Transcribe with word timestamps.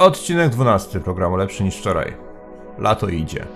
Odcinek 0.00 0.50
12 0.50 1.00
programu 1.00 1.36
Lepszy 1.36 1.64
niż 1.64 1.76
wczoraj. 1.76 2.14
Lato 2.78 3.08
idzie. 3.08 3.46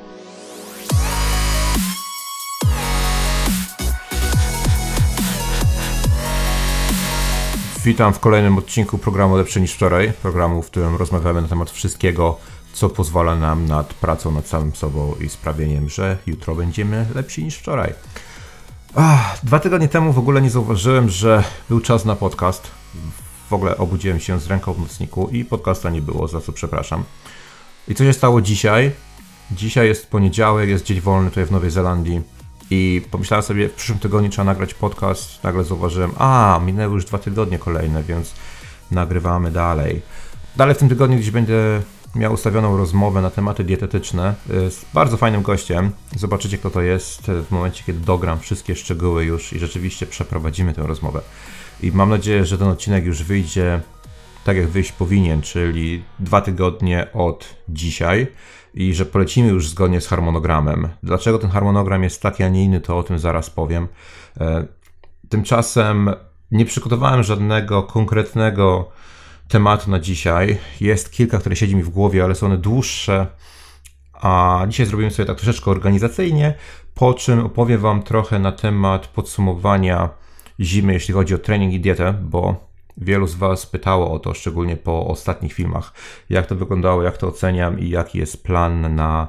Witam 7.85 8.13
w 8.13 8.19
kolejnym 8.19 8.59
odcinku 8.59 8.99
programu 8.99 9.37
Lepszy 9.37 9.61
niż 9.61 9.73
wczoraj. 9.73 10.13
Programu, 10.23 10.63
w 10.63 10.67
którym 10.67 10.97
rozmawiamy 10.97 11.43
na 11.43 11.49
temat 11.49 11.71
wszystkiego, 11.71 12.37
co 12.73 12.89
pozwala 12.89 13.37
nam 13.37 13.67
nad 13.67 13.95
pracą 13.95 14.31
nad 14.31 14.47
samym 14.49 14.75
sobą 14.75 15.15
i 15.21 15.29
sprawieniem, 15.29 15.89
że 15.89 16.19
jutro 16.27 16.55
będziemy 16.55 17.07
lepsi 17.15 17.45
niż 17.45 17.57
wczoraj. 17.57 17.95
Ach, 18.95 19.39
dwa 19.43 19.59
tygodnie 19.59 19.89
temu 19.89 20.13
w 20.13 20.19
ogóle 20.19 20.43
nie 20.43 20.51
zauważyłem, 20.51 21.09
że 21.09 21.45
był 21.69 21.81
czas 21.81 22.05
na 22.05 22.17
podcast. 22.17 22.71
W 23.51 23.53
ogóle 23.53 23.77
obudziłem 23.77 24.21
się 24.21 24.41
z 24.41 24.47
ręką 24.47 24.73
w 24.73 24.81
nocniku 24.81 25.29
i 25.29 25.45
podcasta 25.45 25.91
nie 25.91 26.03
było, 26.03 26.29
za 26.29 26.41
co 26.41 26.53
przepraszam. 26.53 27.05
I 27.89 27.95
co 27.95 28.05
się 28.05 28.13
stało 28.13 28.41
dzisiaj? 28.41 28.91
Dzisiaj 29.51 29.89
jest 29.89 30.11
poniedziałek, 30.11 30.69
jest 30.69 30.85
dzień 30.85 31.01
wolny 31.01 31.31
tutaj 31.31 31.45
w 31.45 31.51
Nowej 31.51 31.71
Zelandii 31.71 32.23
i 32.71 33.03
pomyślałem 33.11 33.43
sobie, 33.43 33.69
w 33.69 33.73
przyszłym 33.73 33.99
tygodniu 33.99 34.29
trzeba 34.29 34.45
nagrać 34.45 34.75
podcast. 34.75 35.45
Nagle 35.45 35.65
zauważyłem, 35.65 36.13
a 36.19 36.61
minęły 36.65 36.95
już 36.95 37.05
dwa 37.05 37.19
tygodnie 37.19 37.59
kolejne, 37.59 38.03
więc 38.03 38.35
nagrywamy 38.91 39.51
dalej. 39.51 40.03
Dalej 40.57 40.75
w 40.75 40.79
tym 40.79 40.89
tygodniu 40.89 41.17
gdzieś 41.17 41.31
będę 41.31 41.83
miał 42.15 42.33
ustawioną 42.33 42.77
rozmowę 42.77 43.23
na 43.23 43.31
tematy 43.31 43.65
dietetyczne 43.65 44.35
z 44.49 44.85
bardzo 44.95 45.17
fajnym 45.17 45.43
gościem. 45.43 45.91
Zobaczycie, 46.17 46.59
kto 46.59 46.71
to 46.71 46.83
jest 46.83 47.23
w 47.23 47.51
momencie, 47.51 47.85
kiedy 47.87 47.99
dogram 47.99 48.41
wszystkie 48.41 48.77
szczegóły 48.77 49.25
już 49.25 49.53
i 49.53 49.59
rzeczywiście 49.59 50.07
przeprowadzimy 50.07 50.73
tę 50.73 50.83
rozmowę. 50.83 51.21
I 51.83 51.93
mam 51.93 52.11
nadzieję, 52.11 52.45
że 52.45 52.59
ten 52.59 52.69
odcinek 52.69 53.05
już 53.05 53.23
wyjdzie 53.23 53.81
tak, 54.45 54.57
jak 54.57 54.69
wyjść 54.69 54.93
powinien, 54.93 55.43
czyli 55.43 56.05
dwa 56.19 56.41
tygodnie 56.41 57.07
od 57.13 57.57
dzisiaj 57.69 58.27
i 58.75 58.95
że 58.95 59.07
polecimy 59.07 59.49
już 59.49 59.69
zgodnie 59.69 60.01
z 60.01 60.07
harmonogramem. 60.07 60.89
Dlaczego 61.03 61.39
ten 61.39 61.51
harmonogram 61.51 62.03
jest 62.03 62.23
taki, 62.23 62.43
a 62.43 62.49
nie 62.49 62.65
inny, 62.65 62.81
to 62.81 62.99
o 62.99 63.03
tym 63.03 63.19
zaraz 63.19 63.51
powiem. 63.51 63.89
E, 64.41 64.67
tymczasem 65.29 66.11
nie 66.51 66.65
przygotowałem 66.65 67.23
żadnego 67.23 67.83
konkretnego 67.83 68.91
tematu 69.49 69.91
na 69.91 70.01
dzisiaj. 70.01 70.59
Jest 70.81 71.13
kilka, 71.13 71.39
które 71.39 71.57
siedzi 71.57 71.77
mi 71.77 71.83
w 71.83 71.89
głowie, 71.89 72.25
ale 72.25 72.35
są 72.35 72.47
one 72.47 72.59
dłuższe. 72.59 73.27
A 74.13 74.65
dzisiaj 74.69 74.87
zrobimy 74.87 75.11
sobie 75.11 75.27
tak 75.27 75.37
troszeczkę 75.37 75.71
organizacyjnie, 75.71 76.55
po 76.95 77.15
czym 77.15 77.41
opowiem 77.41 77.81
Wam 77.81 78.03
trochę 78.03 78.39
na 78.39 78.53
temat 78.53 79.07
podsumowania 79.07 80.09
zimy, 80.61 80.93
jeśli 80.93 81.15
chodzi 81.15 81.35
o 81.35 81.39
trening 81.39 81.73
i 81.73 81.81
dietę, 81.81 82.13
bo 82.23 82.69
wielu 82.97 83.27
z 83.27 83.35
Was 83.35 83.67
pytało 83.67 84.13
o 84.13 84.19
to, 84.19 84.35
szczególnie 84.35 84.77
po 84.77 85.07
ostatnich 85.07 85.53
filmach, 85.53 85.93
jak 86.31 86.47
to 86.47 86.55
wyglądało, 86.55 87.03
jak 87.03 87.17
to 87.17 87.29
oceniam 87.29 87.81
i 87.81 87.89
jaki 87.89 88.19
jest 88.19 88.45
plan 88.45 88.95
na 88.95 89.29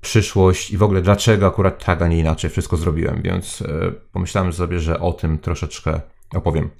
przyszłość 0.00 0.70
i 0.70 0.76
w 0.76 0.82
ogóle 0.82 1.02
dlaczego 1.02 1.46
akurat 1.46 1.84
tak, 1.84 2.02
a 2.02 2.08
nie 2.08 2.18
inaczej 2.18 2.50
wszystko 2.50 2.76
zrobiłem, 2.76 3.22
więc 3.22 3.62
e, 3.62 3.92
pomyślałem 4.12 4.52
sobie, 4.52 4.80
że 4.80 5.00
o 5.00 5.12
tym 5.12 5.38
troszeczkę 5.38 6.00
opowiem. 6.34 6.70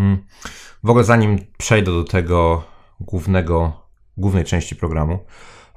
Hmm. 0.00 0.18
W 0.84 0.90
ogóle 0.90 1.04
zanim 1.04 1.38
przejdę 1.58 1.90
do 1.90 2.04
tego 2.04 2.62
głównego, 3.00 3.72
głównej 4.16 4.44
części 4.44 4.76
programu, 4.76 5.18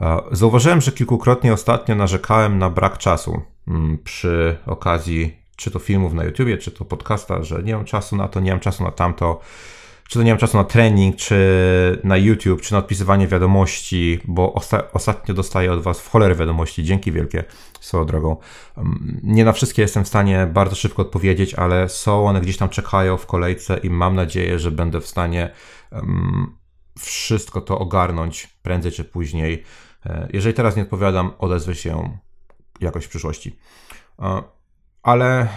e, 0.02 0.22
zauważyłem, 0.32 0.82
że 0.82 0.92
kilkukrotnie 0.92 1.54
ostatnio 1.54 1.96
narzekałem 1.96 2.58
na 2.58 2.70
brak 2.70 2.98
czasu 2.98 3.42
mm, 3.68 3.98
przy 4.04 4.58
okazji 4.66 5.38
czy 5.56 5.72
to 5.72 5.80
filmów 5.80 6.14
na 6.14 6.24
YouTubie, 6.24 6.58
czy 6.58 6.72
to 6.72 6.86
podcasta, 6.86 7.44
że 7.44 7.64
nie 7.64 7.76
mam 7.76 7.86
czasu 7.86 8.16
na 8.16 8.28
to, 8.28 8.40
nie 8.40 8.52
mam 8.52 8.60
czasu 8.60 8.84
na 8.84 8.92
tamto, 8.92 9.40
czy 10.14 10.20
to 10.20 10.24
nie 10.24 10.32
mam 10.32 10.40
czasu 10.40 10.58
na 10.58 10.64
trening, 10.64 11.16
czy 11.16 12.02
na 12.04 12.18
YouTube, 12.18 12.62
czy 12.62 12.74
na 12.74 12.80
odpisywanie 12.80 13.28
wiadomości, 13.28 14.20
bo 14.26 14.54
osta 14.54 14.92
ostatnio 14.92 15.34
dostaję 15.34 15.72
od 15.72 15.82
Was 15.82 16.00
w 16.00 16.10
cholerę 16.10 16.36
wiadomości, 16.36 16.84
dzięki 16.84 17.12
wielkie 17.12 17.44
swoją 17.80 18.06
drogą. 18.06 18.38
Mm, 18.78 19.20
nie 19.24 19.46
na 19.46 19.54
wszystkie 19.54 19.82
jestem 19.82 20.04
w 20.04 20.08
stanie 20.08 20.48
bardzo 20.54 20.76
szybko 20.76 21.02
odpowiedzieć, 21.02 21.54
ale 21.54 21.90
są 21.90 22.28
one 22.28 22.42
gdzieś 22.42 22.58
tam 22.58 22.70
czekają 22.70 23.18
w 23.18 23.26
kolejce 23.26 23.78
i 23.78 23.90
mam 23.90 24.16
nadzieję, 24.16 24.60
że 24.60 24.72
będę 24.72 25.02
w 25.02 25.08
stanie 25.08 25.50
um, 25.92 26.56
wszystko 27.00 27.62
to 27.62 27.80
ogarnąć 27.80 28.48
prędzej 28.48 28.92
czy 28.92 29.04
później. 29.04 29.64
E, 30.06 30.28
jeżeli 30.34 30.54
teraz 30.54 30.76
nie 30.76 30.84
odpowiadam, 30.84 31.32
odezwę 31.40 31.76
się 31.76 32.18
jakoś 32.80 33.06
w 33.06 33.10
przyszłości. 33.10 33.60
E, 34.20 34.44
ale 35.04 35.48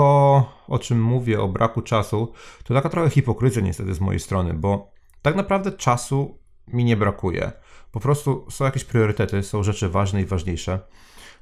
to, 0.00 0.52
o 0.68 0.78
czym 0.78 1.02
mówię, 1.02 1.40
o 1.40 1.48
braku 1.48 1.82
czasu, 1.82 2.32
to 2.64 2.74
taka 2.74 2.88
trochę 2.88 3.10
hipokryzja 3.10 3.62
niestety 3.62 3.94
z 3.94 4.00
mojej 4.00 4.20
strony, 4.20 4.54
bo 4.54 4.92
tak 5.22 5.36
naprawdę 5.36 5.72
czasu 5.72 6.38
mi 6.68 6.84
nie 6.84 6.96
brakuje. 6.96 7.52
Po 7.92 8.00
prostu 8.00 8.46
są 8.50 8.64
jakieś 8.64 8.84
priorytety, 8.84 9.42
są 9.42 9.62
rzeczy 9.62 9.88
ważne 9.88 10.22
i 10.22 10.24
ważniejsze. 10.24 10.80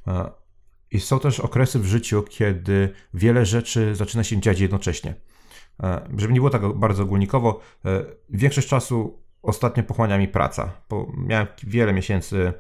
E, 0.07 0.31
I 0.91 1.01
są 1.01 1.21
też 1.21 1.41
okresy 1.41 1.79
w 1.79 1.87
życiu, 1.87 2.23
kiedy 2.23 2.93
wiele 3.15 3.47
rzeczy 3.47 3.95
zaczyna 3.95 4.25
się 4.25 4.41
dziać 4.41 4.61
jednocześnie. 4.61 5.15
E, 5.83 6.09
żeby 6.17 6.33
nie 6.33 6.41
było 6.41 6.51
tak 6.51 6.73
bardzo 6.73 7.03
ogólnikowo, 7.03 7.61
e, 7.85 8.05
większość 8.31 8.69
czasu 8.69 9.23
ostatnio 9.43 9.83
pochłania 9.83 10.19
mi 10.19 10.29
praca, 10.29 10.73
miałem 11.17 11.47
wiele 11.63 11.93
miesięcy 11.93 12.53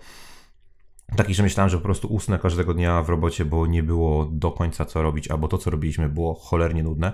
Taki, 1.16 1.34
że 1.34 1.42
myślałem, 1.42 1.70
że 1.70 1.76
po 1.76 1.84
prostu 1.84 2.08
usnę 2.08 2.38
każdego 2.38 2.74
dnia 2.74 3.02
w 3.02 3.08
robocie, 3.08 3.44
bo 3.44 3.66
nie 3.66 3.82
było 3.82 4.24
do 4.24 4.50
końca 4.50 4.84
co 4.84 5.02
robić, 5.02 5.28
albo 5.28 5.48
to, 5.48 5.58
co 5.58 5.70
robiliśmy, 5.70 6.08
było 6.08 6.34
cholernie 6.34 6.82
nudne. 6.82 7.12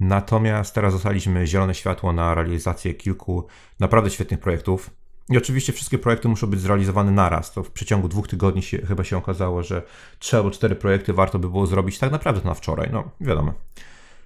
Natomiast 0.00 0.74
teraz 0.74 0.92
dostaliśmy 0.94 1.46
zielone 1.46 1.74
światło 1.74 2.12
na 2.12 2.34
realizację 2.34 2.94
kilku 2.94 3.46
naprawdę 3.80 4.10
świetnych 4.10 4.40
projektów. 4.40 4.90
I 5.28 5.38
oczywiście 5.38 5.72
wszystkie 5.72 5.98
projekty 5.98 6.28
muszą 6.28 6.46
być 6.46 6.60
zrealizowane 6.60 7.10
naraz. 7.10 7.52
To 7.52 7.62
w 7.62 7.70
przeciągu 7.70 8.08
dwóch 8.08 8.28
tygodni 8.28 8.62
się, 8.62 8.86
chyba 8.86 9.04
się 9.04 9.16
okazało, 9.16 9.62
że 9.62 9.82
trzy 10.18 10.36
albo 10.36 10.50
cztery 10.50 10.76
projekty 10.76 11.12
warto 11.12 11.38
by 11.38 11.48
było 11.48 11.66
zrobić 11.66 11.98
tak 11.98 12.12
naprawdę 12.12 12.40
na 12.44 12.54
wczoraj. 12.54 12.88
No, 12.92 13.10
wiadomo. 13.20 13.52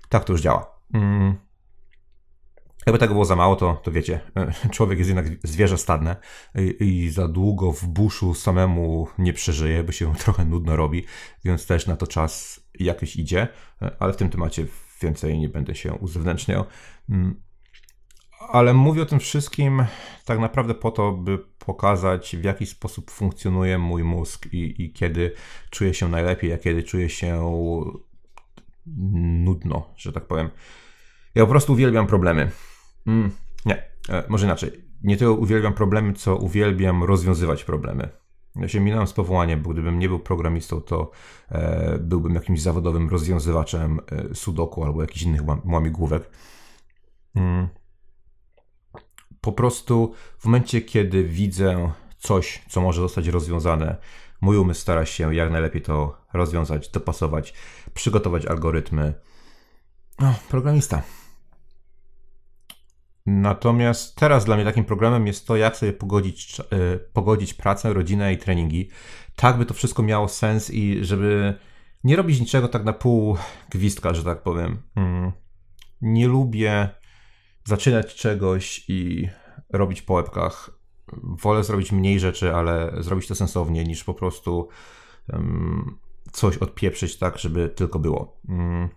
Tak 0.08 0.24
to 0.24 0.32
już 0.32 0.42
działa. 0.42 0.66
Mm. 0.94 1.45
Jakby 2.86 2.98
tego 2.98 3.14
było 3.14 3.24
za 3.24 3.36
mało, 3.36 3.56
to, 3.56 3.80
to 3.82 3.92
wiecie, 3.92 4.20
człowiek 4.70 4.98
jest 4.98 5.08
jednak 5.08 5.26
zwierzę 5.42 5.78
stadne 5.78 6.16
i, 6.80 7.10
za 7.10 7.28
długo 7.28 7.72
w 7.72 7.86
buszu 7.86 8.34
samemu 8.34 9.08
nie 9.19 9.32
przeżyje, 9.32 9.84
bo 9.84 9.92
się 9.92 10.14
trochę 10.24 10.44
nudno 10.44 10.76
robi, 10.76 11.04
więc 11.44 11.66
też 11.66 11.86
na 11.86 11.97
to 11.97 12.06
czas 12.06 12.60
jakiś 12.78 13.16
idzie, 13.16 13.48
ale 13.98 14.12
w 14.12 14.16
tym 14.16 14.30
temacie 14.30 14.66
więcej 15.02 15.38
nie 15.38 15.48
będę 15.48 15.74
się 15.74 15.94
uzewnętrzniał. 15.94 16.64
Mm. 17.10 17.41
Ale 18.48 18.74
mówię 18.74 19.03
o 19.03 19.06
tym 19.06 19.20
wszystkim 19.20 19.84
tak 20.24 20.38
naprawdę 20.38 20.74
po 20.74 20.91
to, 20.91 21.12
by 21.12 21.38
pokazać, 21.38 22.36
w 22.36 22.44
jaki 22.44 22.66
sposób 22.66 23.10
funkcjonuje 23.10 23.78
mój 23.78 24.04
mózg 24.04 24.47
i, 24.53 24.82
i 24.82 24.92
kiedy 24.92 25.32
czuję 25.70 25.94
się 25.94 26.08
najlepiej, 26.08 26.53
a 26.53 26.58
kiedy 26.58 26.82
czuję 26.82 27.08
się 27.08 27.41
nudno, 29.44 29.94
że 29.97 30.12
tak 30.12 30.26
powiem. 30.26 30.50
Ja 31.34 31.44
po 31.44 31.50
prostu 31.50 31.72
uwielbiam 31.72 32.06
problemy. 32.06 32.50
Mm, 33.06 33.30
nie, 33.66 33.82
e, 34.08 34.24
może 34.28 34.46
inaczej. 34.46 34.84
Nie 35.02 35.16
tyle 35.16 35.30
uwielbiam 35.30 35.74
problemy, 35.74 36.12
co 36.12 36.36
uwielbiam 36.36 37.04
rozwiązywać 37.04 37.64
problemy. 37.64 38.08
Ja 38.56 38.68
się 38.68 38.80
minąłem 38.80 39.06
z 39.06 39.12
powołaniem, 39.12 39.62
bo 39.62 39.70
gdybym 39.70 39.98
nie 39.98 40.08
był 40.08 40.18
programistą, 40.18 40.80
to 40.80 41.10
e, 41.48 41.98
byłbym 41.98 42.34
jakimś 42.34 42.62
zawodowym 42.62 43.08
rozwiązywaczem 43.08 44.00
e, 44.30 44.34
sudoku 44.34 44.84
albo 44.84 45.00
jakichś 45.00 45.22
innych 45.22 45.40
łamigłówek. 45.64 46.30
Mm. 47.34 47.68
Po 49.40 49.52
prostu 49.52 50.14
w 50.38 50.44
momencie, 50.44 50.80
kiedy 50.80 51.24
widzę 51.24 51.92
coś, 52.18 52.62
co 52.68 52.80
może 52.80 53.00
zostać 53.00 53.26
rozwiązane, 53.28 53.96
mój 54.40 54.56
umysł 54.56 54.80
stara 54.80 55.06
się 55.06 55.34
jak 55.34 55.50
najlepiej 55.50 55.82
to 55.82 56.18
rozwiązać, 56.32 56.88
dopasować, 56.88 57.54
przygotować 57.94 58.46
algorytmy. 58.46 59.14
No, 60.20 60.34
programista. 60.48 61.02
Natomiast 63.26 64.16
teraz 64.16 64.45
dla 64.45 64.56
mnie 64.56 64.65
takim 64.65 64.84
problemem 64.84 65.27
jest 65.27 65.47
to, 65.47 65.56
jak 65.56 65.77
sobie 65.77 65.92
pogodzić, 65.92 66.60
e, 66.60 66.98
pogodzić 66.98 67.54
pracę, 67.54 67.92
rodzinę 67.92 68.33
i 68.33 68.39
treningi, 68.39 68.91
tak 69.36 69.59
by 69.59 69.66
to 69.66 69.74
wszystko 69.74 70.03
miało 70.03 70.28
sens 70.28 70.71
i 70.71 71.04
żeby 71.04 71.54
nie 72.04 72.16
robić 72.16 72.41
niczego 72.41 72.68
tak 72.68 72.84
na 72.84 72.92
pół 72.92 73.36
gwizdka, 73.71 74.15
że 74.15 74.24
tak 74.24 74.42
powiem. 74.42 74.83
Mm. 74.97 75.33
Nie 76.00 76.28
lubię 76.28 76.89
zaczynać 77.65 78.15
czegoś 78.15 78.84
i 78.89 79.28
robić 79.68 80.03
po 80.03 80.15
łebkach. 80.15 80.71
Wolę 81.22 81.65
zrobić 81.65 81.92
mniej 81.92 82.21
rzeczy, 82.21 82.54
ale 82.54 82.92
zrobić 82.98 83.28
to 83.28 83.34
sensownie, 83.34 83.84
niż 83.84 84.04
po 84.04 84.15
prostu 84.15 84.68
coś 86.33 86.56
odpieprzyć 86.59 87.18
tak, 87.18 87.39
żeby 87.39 87.68
tylko 87.68 87.98
było. 87.98 88.41
Mm. 88.48 88.89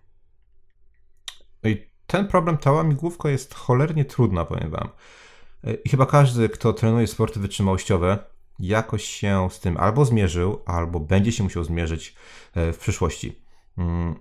I 1.64 1.89
ten 2.10 2.28
problem, 2.28 2.58
ta 2.58 2.72
łamigłówka 2.72 3.30
jest 3.30 3.54
cholernie 3.54 4.06
trudna, 4.06 4.46
powiem 4.46 4.70
wam. 4.70 4.90
E, 5.64 5.74
I 5.74 5.90
chyba 5.90 6.06
każdy, 6.06 6.50
kto 6.50 6.74
trenuje 6.74 7.08
sporty 7.08 7.40
wytrzymałościowe, 7.40 8.18
jakoś 8.60 9.04
się 9.04 9.48
z 9.52 9.60
tym 9.60 9.78
albo 9.78 10.06
zmierzył, 10.06 10.62
albo 10.66 11.00
będzie 11.00 11.32
się 11.32 11.44
musiał 11.44 11.64
zmierzyć 11.64 12.16
e, 12.56 12.74
w 12.74 12.78
przyszłości. 12.78 13.42
Mm, 13.78 14.16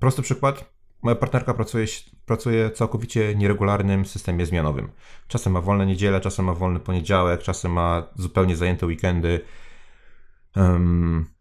prosty 0.00 0.22
przykład. 0.22 0.72
moja 1.02 1.16
partnerka 1.16 1.54
pracuje, 1.54 1.86
pracuje 2.26 2.70
całkowicie 2.70 3.34
nieregularnym 3.34 4.06
systemie 4.06 4.46
zmianowym. 4.46 4.90
Czasem 5.28 5.52
ma 5.52 5.60
wolne 5.60 5.86
niedzielę, 5.86 6.20
czasem 6.20 6.44
ma 6.44 6.54
wolny 6.54 6.80
poniedziałek, 6.80 7.42
czasem 7.42 7.72
ma 7.72 8.06
zupełnie 8.16 8.56
zajęte 8.56 8.86
weekendy. 8.86 9.40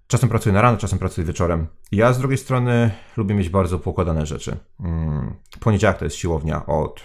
Czasem 0.10 0.30
pracuję 0.30 0.54
na 0.54 0.62
rano, 0.62 0.78
czasem 0.78 1.00
pracuję 1.00 1.28
wieczorem. 1.28 1.68
Ja 1.92 2.14
z 2.14 2.20
drugiej 2.20 2.38
strony 2.38 2.92
lubię 3.18 3.36
mieć 3.36 3.50
bardzo 3.50 3.80
poukładane 3.80 4.26
rzeczy. 4.26 4.58
Um, 4.80 5.36
poniedziałek 5.60 5.98
to 5.98 6.06
jest 6.06 6.18
siłownia 6.18 6.66
od 6.66 7.02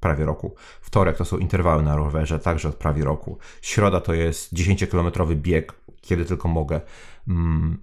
prawie 0.00 0.24
roku. 0.24 0.54
Wtorek 0.80 1.16
to 1.16 1.24
są 1.24 1.38
interwały 1.38 1.82
na 1.82 1.96
rowerze, 1.96 2.38
także 2.38 2.68
od 2.68 2.74
prawie 2.74 3.04
roku. 3.04 3.38
Środa 3.62 4.00
to 4.00 4.14
jest 4.14 4.52
10-kilometrowy 4.52 5.34
bieg, 5.36 5.72
kiedy 6.00 6.24
tylko 6.24 6.48
mogę. 6.48 6.80
Um, 7.28 7.82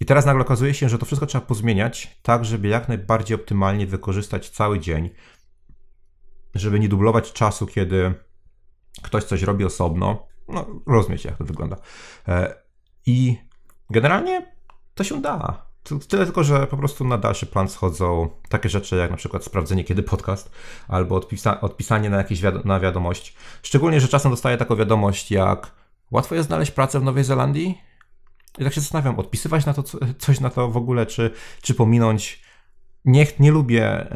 i 0.00 0.04
teraz 0.04 0.26
nagle 0.26 0.42
okazuje 0.42 0.74
się, 0.74 0.88
że 0.88 0.98
to 0.98 1.06
wszystko 1.06 1.26
trzeba 1.26 1.46
pozmieniać, 1.46 2.20
tak 2.22 2.44
żeby 2.44 2.68
jak 2.68 2.88
najbardziej 2.88 3.34
optymalnie 3.34 3.86
wykorzystać 3.86 4.50
cały 4.50 4.80
dzień, 4.80 5.10
żeby 6.54 6.80
nie 6.80 6.88
dublować 6.88 7.32
czasu, 7.32 7.66
kiedy 7.66 8.14
ktoś 9.02 9.24
coś 9.24 9.42
robi 9.42 9.64
osobno. 9.64 10.26
No, 10.48 10.66
rozumiecie, 10.86 11.28
jak 11.28 11.38
to 11.38 11.44
wygląda. 11.44 11.76
E, 12.28 12.54
I 13.06 13.45
generalnie 13.90 14.52
to 14.94 15.04
się 15.04 15.22
da. 15.22 15.66
Tyle 16.08 16.24
tylko, 16.24 16.44
że 16.44 16.66
po 16.66 16.76
prostu 16.76 17.04
na 17.04 17.18
dalszy 17.18 17.46
plan 17.46 17.68
schodzą 17.68 18.28
takie 18.48 18.68
rzeczy, 18.68 18.96
jak 18.96 19.10
na 19.10 19.16
przykład 19.16 19.44
sprawdzenie, 19.44 19.84
kiedy 19.84 20.02
podcast, 20.02 20.50
albo 20.88 21.16
odpisa 21.16 21.60
odpisanie 21.60 22.10
na 22.10 22.16
jakieś 22.16 22.40
wiad 22.40 22.64
na 22.64 22.80
wiadomość. 22.80 23.36
Szczególnie, 23.62 24.00
że 24.00 24.08
czasem 24.08 24.30
dostaję 24.30 24.56
taką 24.56 24.76
wiadomość, 24.76 25.30
jak 25.30 25.70
łatwo 26.10 26.34
jest 26.34 26.48
znaleźć 26.48 26.70
pracę 26.72 27.00
w 27.00 27.02
Nowej 27.02 27.24
Zelandii? 27.24 27.78
I 28.58 28.64
tak 28.64 28.74
się 28.74 28.80
zastanawiam, 28.80 29.18
odpisywać 29.18 29.66
na 29.66 29.74
to 29.74 29.82
coś 30.18 30.40
na 30.40 30.50
to 30.50 30.68
w 30.68 30.76
ogóle, 30.76 31.06
czy, 31.06 31.30
czy 31.62 31.74
pominąć. 31.74 32.42
Nie, 33.04 33.26
nie 33.38 33.50
lubię 33.50 34.06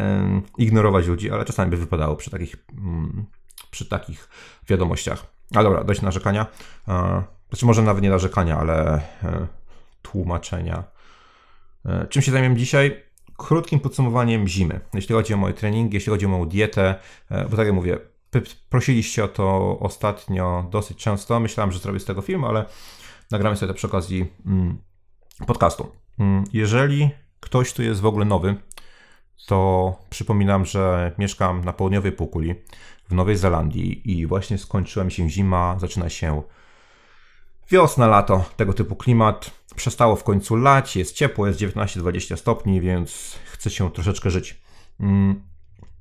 ignorować 0.58 1.06
ludzi, 1.06 1.30
ale 1.30 1.44
czasami 1.44 1.70
by 1.70 1.76
wypadało 1.76 2.16
przy 2.16 2.30
takich, 2.30 2.54
y, 2.54 2.58
przy 3.70 3.88
takich 3.88 4.28
wiadomościach. 4.68 5.26
Ale 5.54 5.64
dobra, 5.64 5.84
dość 5.84 6.02
narzekania. 6.02 6.46
Y, 6.82 6.92
znaczy, 7.48 7.66
może 7.66 7.82
nawet 7.82 8.02
nie 8.02 8.10
narzekania, 8.10 8.58
ale 8.58 8.98
y, 8.98 9.59
tłumaczenia. 10.02 10.84
Y, 11.86 12.08
czym 12.08 12.22
się 12.22 12.32
zajmiemy 12.32 12.56
dzisiaj? 12.56 13.04
Krótkim 13.36 13.80
podsumowaniem 13.80 14.48
zimy. 14.48 14.80
Jeśli 14.94 15.14
chodzi 15.14 15.34
o 15.34 15.36
moje 15.36 15.54
treningi, 15.54 15.94
jeśli 15.94 16.10
chodzi 16.10 16.26
o 16.26 16.28
moją 16.28 16.44
dietę, 16.46 16.94
y, 17.30 17.48
bo 17.50 17.56
tak 17.56 17.66
jak 17.66 17.74
mówię, 17.74 17.98
prosiliście 18.68 19.24
o 19.24 19.28
to 19.28 19.78
ostatnio 19.80 20.68
dosyć 20.70 20.98
często. 20.98 21.40
Myślałem, 21.40 21.72
że 21.72 21.78
zrobię 21.78 22.00
z 22.00 22.04
tego 22.04 22.22
film, 22.22 22.44
ale 22.44 22.64
nagramy 23.30 23.56
sobie 23.56 23.72
to 23.72 23.76
przy 23.76 23.86
okazji 23.86 24.32
mm, 24.46 24.78
podcastu. 25.46 25.92
Mm, 26.18 26.44
jeżeli 26.52 27.10
ktoś 27.40 27.72
tu 27.72 27.82
jest 27.82 28.00
w 28.00 28.06
ogóle 28.06 28.24
nowy, 28.24 28.56
to 29.46 29.94
przypominam, 30.10 30.64
że 30.64 31.12
mieszkam 31.18 31.64
na 31.64 31.72
południowej 31.72 32.12
półkuli 32.12 32.54
w 33.08 33.14
Nowej 33.14 33.36
Zelandii 33.36 34.20
i 34.20 34.26
właśnie 34.26 34.58
skończyła 34.58 35.04
mi 35.04 35.12
się 35.12 35.30
zima, 35.30 35.76
zaczyna 35.78 36.08
się 36.08 36.42
wiosna, 37.70 38.06
lato, 38.06 38.44
tego 38.56 38.72
typu 38.72 38.96
klimat. 38.96 39.50
Przestało 39.76 40.16
w 40.16 40.24
końcu 40.24 40.56
lać, 40.56 40.96
jest 40.96 41.14
ciepło, 41.14 41.46
jest 41.46 41.60
19-20 41.60 42.36
stopni, 42.36 42.80
więc 42.80 43.38
chce 43.52 43.70
się 43.70 43.90
troszeczkę 43.90 44.30
żyć. 44.30 44.60
Mm, 45.00 45.42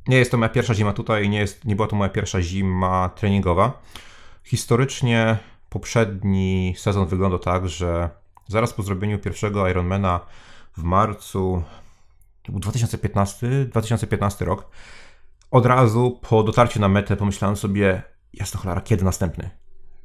nie 0.07 0.17
jest 0.17 0.31
to 0.31 0.37
moja 0.37 0.49
pierwsza 0.49 0.73
zima 0.73 0.93
tutaj, 0.93 1.29
nie, 1.29 1.39
jest, 1.39 1.65
nie 1.65 1.75
była 1.75 1.87
to 1.87 1.95
moja 1.95 2.09
pierwsza 2.09 2.41
zima 2.41 3.09
treningowa. 3.09 3.81
Historycznie 4.43 5.37
poprzedni 5.69 6.75
sezon 6.77 7.07
wyglądał 7.07 7.39
tak, 7.39 7.69
że 7.69 8.09
zaraz 8.47 8.73
po 8.73 8.83
zrobieniu 8.83 9.19
pierwszego 9.19 9.69
Ironmana 9.69 10.19
w 10.77 10.83
marcu, 10.83 11.63
to 12.43 12.51
był 12.51 12.61
2015, 12.61 13.47
2015 13.65 14.45
rok, 14.45 14.69
od 15.51 15.65
razu 15.65 16.19
po 16.29 16.43
dotarciu 16.43 16.79
na 16.79 16.89
metę 16.89 17.15
pomyślałem 17.15 17.57
sobie, 17.57 18.03
jasno 18.33 18.59
cholera, 18.59 18.81
kiedy 18.81 19.03
następny? 19.03 19.49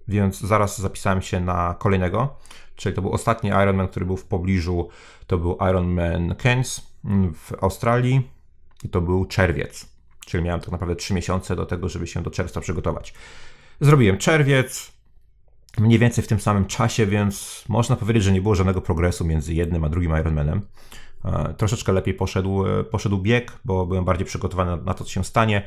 Więc 0.08 0.40
zaraz 0.40 0.80
zapisałem 0.80 1.22
się 1.22 1.40
na 1.40 1.74
kolejnego, 1.78 2.36
czyli 2.76 2.94
to 2.94 3.02
był 3.02 3.12
ostatni 3.12 3.50
Ironman, 3.50 3.88
który 3.88 4.06
był 4.06 4.16
w 4.16 4.24
pobliżu, 4.24 4.88
to 5.26 5.38
był 5.38 5.58
Ironman 5.70 6.34
Cairns 6.42 6.94
w 7.34 7.52
Australii 7.64 8.30
i 8.84 8.88
to 8.88 9.00
był 9.00 9.24
czerwiec, 9.24 9.86
czyli 10.26 10.44
miałem 10.44 10.60
tak 10.60 10.70
naprawdę 10.72 10.96
3 10.96 11.14
miesiące 11.14 11.56
do 11.56 11.66
tego, 11.66 11.88
żeby 11.88 12.06
się 12.06 12.22
do 12.22 12.30
czerwca 12.30 12.60
przygotować. 12.60 13.14
Zrobiłem 13.80 14.18
czerwiec, 14.18 14.92
mniej 15.78 15.98
więcej 15.98 16.24
w 16.24 16.28
tym 16.28 16.40
samym 16.40 16.66
czasie, 16.66 17.06
więc 17.06 17.64
można 17.68 17.96
powiedzieć, 17.96 18.22
że 18.22 18.32
nie 18.32 18.42
było 18.42 18.54
żadnego 18.54 18.80
progresu 18.80 19.24
między 19.24 19.54
jednym 19.54 19.84
a 19.84 19.88
drugim 19.88 20.16
Ironmanem. 20.20 20.62
E, 21.24 21.54
troszeczkę 21.54 21.92
lepiej 21.92 22.14
poszedł, 22.14 22.66
e, 22.66 22.84
poszedł 22.84 23.18
bieg, 23.18 23.52
bo 23.64 23.86
byłem 23.86 24.04
bardziej 24.04 24.26
przygotowany 24.26 24.84
na 24.84 24.94
to, 24.94 25.04
co 25.04 25.10
się 25.10 25.24
stanie. 25.24 25.62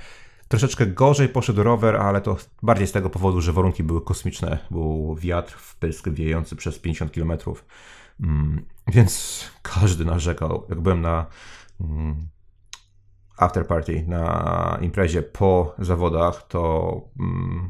Troszeczkę 0.47 0.85
gorzej 0.85 1.29
poszedł 1.29 1.63
rower, 1.63 1.95
ale 1.95 2.21
to 2.21 2.38
bardziej 2.63 2.88
z 2.88 2.91
tego 2.91 3.09
powodu, 3.09 3.41
że 3.41 3.53
warunki 3.53 3.83
były 3.83 4.01
kosmiczne. 4.01 4.59
Był 4.71 5.15
wiatr 5.15 5.53
w 5.57 5.75
pysk 5.75 6.09
wiejący 6.09 6.55
przez 6.55 6.79
50 6.79 7.11
km. 7.11 7.31
Mm, 8.21 8.65
więc 8.88 9.44
każdy 9.61 10.05
narzekał. 10.05 10.65
Jak 10.69 10.81
byłem 10.81 11.01
na 11.01 11.25
mm, 11.81 12.27
after 13.38 13.67
party, 13.67 14.05
na 14.07 14.77
imprezie 14.81 15.21
po 15.21 15.75
zawodach, 15.79 16.47
to 16.47 17.01
mm, 17.19 17.69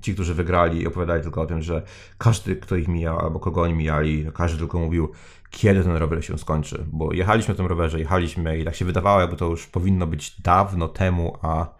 ci, 0.00 0.14
którzy 0.14 0.34
wygrali, 0.34 0.86
opowiadali 0.86 1.22
tylko 1.22 1.40
o 1.42 1.46
tym, 1.46 1.62
że 1.62 1.82
każdy, 2.18 2.56
kto 2.56 2.76
ich 2.76 2.88
mijał, 2.88 3.18
albo 3.18 3.40
kogo 3.40 3.62
oni 3.62 3.74
mijali, 3.74 4.26
każdy 4.34 4.58
tylko 4.58 4.78
mówił, 4.78 5.12
kiedy 5.50 5.84
ten 5.84 5.96
rower 5.96 6.24
się 6.24 6.38
skończy. 6.38 6.86
Bo 6.92 7.12
jechaliśmy 7.12 7.54
na 7.54 7.56
tym 7.56 7.66
rowerze, 7.66 7.98
jechaliśmy 7.98 8.58
i 8.58 8.64
tak 8.64 8.74
się 8.74 8.84
wydawało, 8.84 9.20
jakby 9.20 9.36
to 9.36 9.46
już 9.46 9.66
powinno 9.66 10.06
być 10.06 10.40
dawno 10.40 10.88
temu, 10.88 11.38
a 11.42 11.79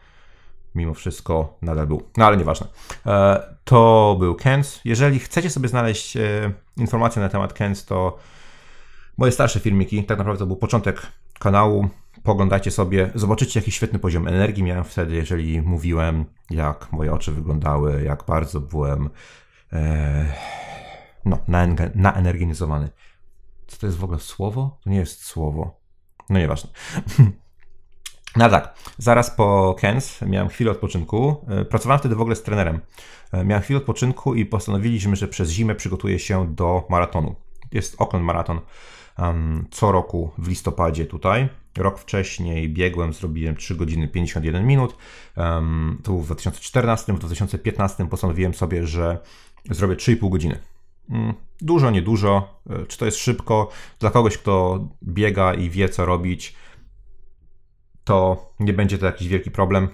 mimo 0.74 0.94
wszystko 0.94 1.58
nadal 1.62 1.86
był. 1.86 2.02
No 2.16 2.26
ale 2.26 2.36
nieważne. 2.36 2.66
E, 3.06 3.42
to 3.64 4.16
był 4.18 4.34
Kens. 4.34 4.80
Jeżeli 4.84 5.18
chcecie 5.18 5.50
sobie 5.50 5.68
znaleźć 5.68 6.16
e, 6.16 6.52
informacje 6.76 7.22
na 7.22 7.28
temat 7.28 7.52
Kens, 7.52 7.84
to 7.84 8.18
moje 9.18 9.32
starsze 9.32 9.60
filmiki, 9.60 10.04
tak 10.04 10.18
naprawdę 10.18 10.38
to 10.38 10.46
był 10.46 10.56
początek 10.56 11.02
kanału, 11.38 11.88
Poglądajcie 12.22 12.70
sobie, 12.70 13.10
zobaczycie 13.14 13.60
jaki 13.60 13.70
świetny 13.70 13.98
poziom 13.98 14.28
energii 14.28 14.62
miałem 14.62 14.84
wtedy, 14.84 15.14
jeżeli 15.14 15.62
mówiłem, 15.62 16.24
jak 16.50 16.92
moje 16.92 17.12
oczy 17.12 17.32
wyglądały, 17.32 18.02
jak 18.02 18.24
bardzo 18.24 18.60
byłem 18.60 19.10
e, 19.72 20.32
no, 21.24 21.38
naenergizowany. 21.94 22.88
Co 23.66 23.78
to 23.78 23.86
jest 23.86 23.98
w 23.98 24.04
ogóle 24.04 24.18
słowo? 24.18 24.78
To 24.84 24.90
nie 24.90 24.96
jest 24.96 25.24
słowo. 25.24 25.80
No 26.30 26.38
nieważne. 26.38 26.70
No 28.36 28.48
tak, 28.48 28.74
zaraz 28.98 29.30
po 29.30 29.76
Kens 29.78 30.22
miałem 30.22 30.48
chwilę 30.48 30.70
odpoczynku. 30.70 31.44
E, 31.48 31.64
pracowałem 31.64 31.98
wtedy 31.98 32.14
w 32.14 32.20
ogóle 32.20 32.36
z 32.36 32.42
trenerem. 32.42 32.80
E, 33.32 33.44
miałem 33.44 33.62
chwilę 33.62 33.80
odpoczynku 33.80 34.34
i 34.34 34.46
postanowiliśmy, 34.46 35.16
że 35.16 35.28
przez 35.28 35.50
zimę 35.50 35.74
przygotuję 35.74 36.18
się 36.18 36.54
do 36.54 36.86
maratonu. 36.90 37.34
Jest 37.72 38.00
Oakland 38.00 38.24
Maraton 38.24 38.60
um, 39.18 39.66
co 39.70 39.92
roku 39.92 40.30
w 40.38 40.48
listopadzie 40.48 41.06
tutaj. 41.06 41.48
Rok 41.78 41.98
wcześniej 41.98 42.68
biegłem, 42.68 43.12
zrobiłem 43.12 43.56
3 43.56 43.74
godziny 43.74 44.08
51 44.08 44.66
minut. 44.66 44.96
Um, 45.36 45.98
to 46.02 46.12
był 46.12 46.20
w 46.20 46.26
2014, 46.26 47.12
w 47.12 47.18
2015 47.18 48.06
postanowiłem 48.06 48.54
sobie, 48.54 48.86
że 48.86 49.18
zrobię 49.70 49.96
3,5 49.96 50.30
godziny. 50.30 50.58
Um, 51.10 51.34
dużo, 51.60 51.90
niedużo. 51.90 52.60
E, 52.70 52.86
czy 52.86 52.98
to 52.98 53.04
jest 53.04 53.18
szybko? 53.18 53.68
Dla 53.98 54.10
kogoś, 54.10 54.38
kto 54.38 54.84
biega 55.02 55.54
i 55.54 55.70
wie, 55.70 55.88
co 55.88 56.06
robić, 56.06 56.54
to 58.10 58.52
nie 58.60 58.72
będzie 58.72 58.98
to 58.98 59.06
jakiś 59.06 59.28
wielki 59.28 59.50
problem. 59.50 59.88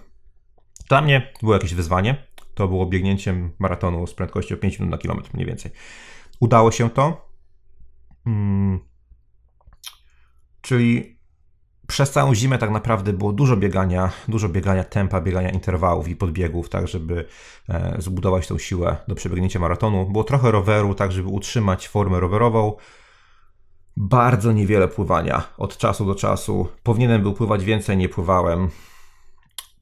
Dla 0.89 1.01
mnie 1.01 1.33
było 1.41 1.55
jakieś 1.55 1.75
wyzwanie. 1.75 2.27
To 2.55 2.69
było 2.69 2.87
biegnięciem 2.87 3.53
maratonu 3.59 4.07
z 4.07 4.15
prędkością 4.15 4.57
5 4.57 4.79
minut 4.79 4.91
na 4.91 4.99
kilometr 4.99 5.31
mniej 5.35 5.47
więcej. 5.47 5.71
Udało 6.41 6.71
się 6.73 6.91
to. 6.91 7.31
Hmm. 8.25 8.81
Czyli 10.61 11.19
przez 11.87 12.11
całą 12.11 12.35
zimę 12.35 12.59
tak 12.59 12.71
naprawdę 12.71 13.13
było 13.13 13.33
dużo 13.33 13.57
biegania, 13.57 14.11
dużo 14.29 14.49
biegania 14.49 14.85
tempa, 14.85 15.21
biegania 15.21 15.51
interwałów 15.51 16.09
i 16.09 16.17
podbiegów, 16.17 16.69
tak 16.69 16.89
żeby 16.89 17.25
e, 17.69 17.97
zbudować 17.99 18.47
tą 18.47 18.59
siłę 18.59 18.97
do 19.09 19.15
przebiegnięcia 19.15 19.59
maratonu. 19.59 20.07
Było 20.11 20.25
trochę 20.25 20.51
roweru, 20.51 20.95
tak 20.95 21.13
żeby 21.13 21.29
utrzymać 21.29 21.89
formę 21.89 22.21
rowerową. 22.21 22.77
Bardzo 23.97 24.53
niewiele 24.53 24.89
pływania 24.89 25.43
od 25.59 25.77
czasu 25.77 26.07
do 26.07 26.15
czasu. 26.15 26.69
Powinienem 26.83 27.23
był 27.23 27.33
pływać 27.33 27.65
więcej, 27.65 27.97
nie 27.97 28.09
pływałem. 28.09 28.69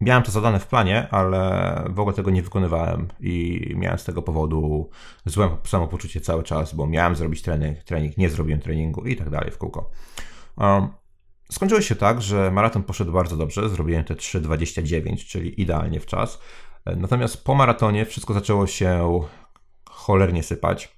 Miałem 0.00 0.22
to 0.22 0.32
zadane 0.32 0.60
w 0.60 0.66
planie, 0.66 1.08
ale 1.10 1.84
w 1.90 2.00
ogóle 2.00 2.16
tego 2.16 2.30
nie 2.30 2.42
wykonywałem 2.42 3.08
i 3.20 3.60
miałem 3.76 3.98
z 3.98 4.04
tego 4.04 4.22
powodu 4.22 4.90
złe 5.24 5.56
samopoczucie 5.64 6.20
cały 6.20 6.42
czas, 6.42 6.74
bo 6.74 6.86
miałem 6.86 7.16
zrobić 7.16 7.42
trening, 7.42 7.78
trening 7.78 8.16
nie 8.16 8.30
zrobiłem 8.30 8.60
treningu 8.60 9.06
i 9.06 9.16
tak 9.16 9.30
dalej 9.30 9.50
w 9.50 9.58
kółko. 9.58 9.90
Um, 10.56 10.88
Skończyło 11.50 11.80
się 11.80 11.94
tak, 11.94 12.22
że 12.22 12.50
maraton 12.50 12.82
poszedł 12.82 13.12
bardzo 13.12 13.36
dobrze, 13.36 13.68
zrobiłem 13.68 14.04
te 14.04 14.14
3,29, 14.14 15.26
czyli 15.26 15.60
idealnie 15.60 16.00
w 16.00 16.06
czas. 16.06 16.40
Natomiast 16.96 17.44
po 17.44 17.54
maratonie 17.54 18.04
wszystko 18.06 18.34
zaczęło 18.34 18.66
się 18.66 19.20
cholernie 19.90 20.42
sypać. 20.42 20.96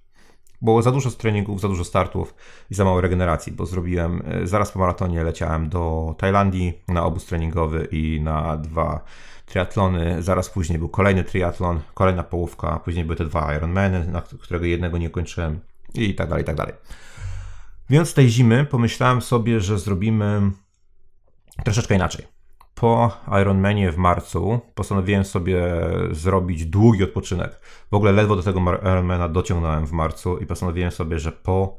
Było 0.63 0.83
za 0.83 0.93
dużo 0.93 1.11
treningów, 1.11 1.61
za 1.61 1.69
dużo 1.69 1.85
startów 1.85 2.35
i 2.71 2.75
za 2.75 2.85
mało 2.85 3.01
regeneracji, 3.01 3.53
bo 3.53 3.67
zrobiłem, 3.67 4.23
e, 4.25 4.47
zaraz 4.47 4.73
po 4.73 4.79
maratonie 4.79 5.25
leciałem 5.25 5.69
do 5.69 6.15
Tajlandii 6.19 6.83
na 6.89 7.05
obóz 7.05 7.25
treningowy 7.27 7.89
i 7.91 8.21
na 8.21 8.57
dwa 8.57 9.05
triatlony. 9.47 10.23
Zaraz 10.23 10.51
później 10.51 10.79
był 10.79 10.89
kolejny 10.89 11.25
triatlon, 11.25 11.81
kolejna 11.95 12.23
połówka, 12.23 12.81
później 12.85 13.05
były 13.05 13.17
te 13.17 13.25
dwa 13.25 13.57
Ironmany, 13.57 14.07
na 14.07 14.23
którego 14.23 14.65
jednego 14.67 14.99
nie 14.99 15.11
kończyłem 15.11 15.61
i 15.95 16.15
tak 16.15 16.29
dalej, 16.29 16.43
i 16.43 16.47
tak 16.47 16.57
dalej. 16.57 16.75
Więc 17.91 18.15
tej 18.15 18.29
zimy 18.29 18.65
pomyślałem 18.65 19.23
sobie, 19.23 19.61
że 19.61 19.79
zrobimy 19.79 20.51
troszeczkę 21.65 21.95
inaczej. 21.95 22.36
Po 22.81 23.17
Ironmanie 23.43 23.93
w 23.93 23.97
marcu 23.97 24.61
postanowiłem 24.75 25.25
sobie 25.25 25.63
zrobić 26.11 26.67
długi 26.67 27.05
odpoczynek. 27.05 27.61
W 27.91 27.95
ogóle 27.95 28.13
ledwo 28.13 28.37
do 28.37 28.43
tego 28.43 28.61
Ironmana 28.83 29.29
dociągnąłem 29.29 29.87
w 29.87 29.93
marcu 29.93 30.39
i 30.39 30.47
postanowiłem 30.47 30.91
sobie, 30.91 31.19
że 31.19 31.33
po 31.33 31.79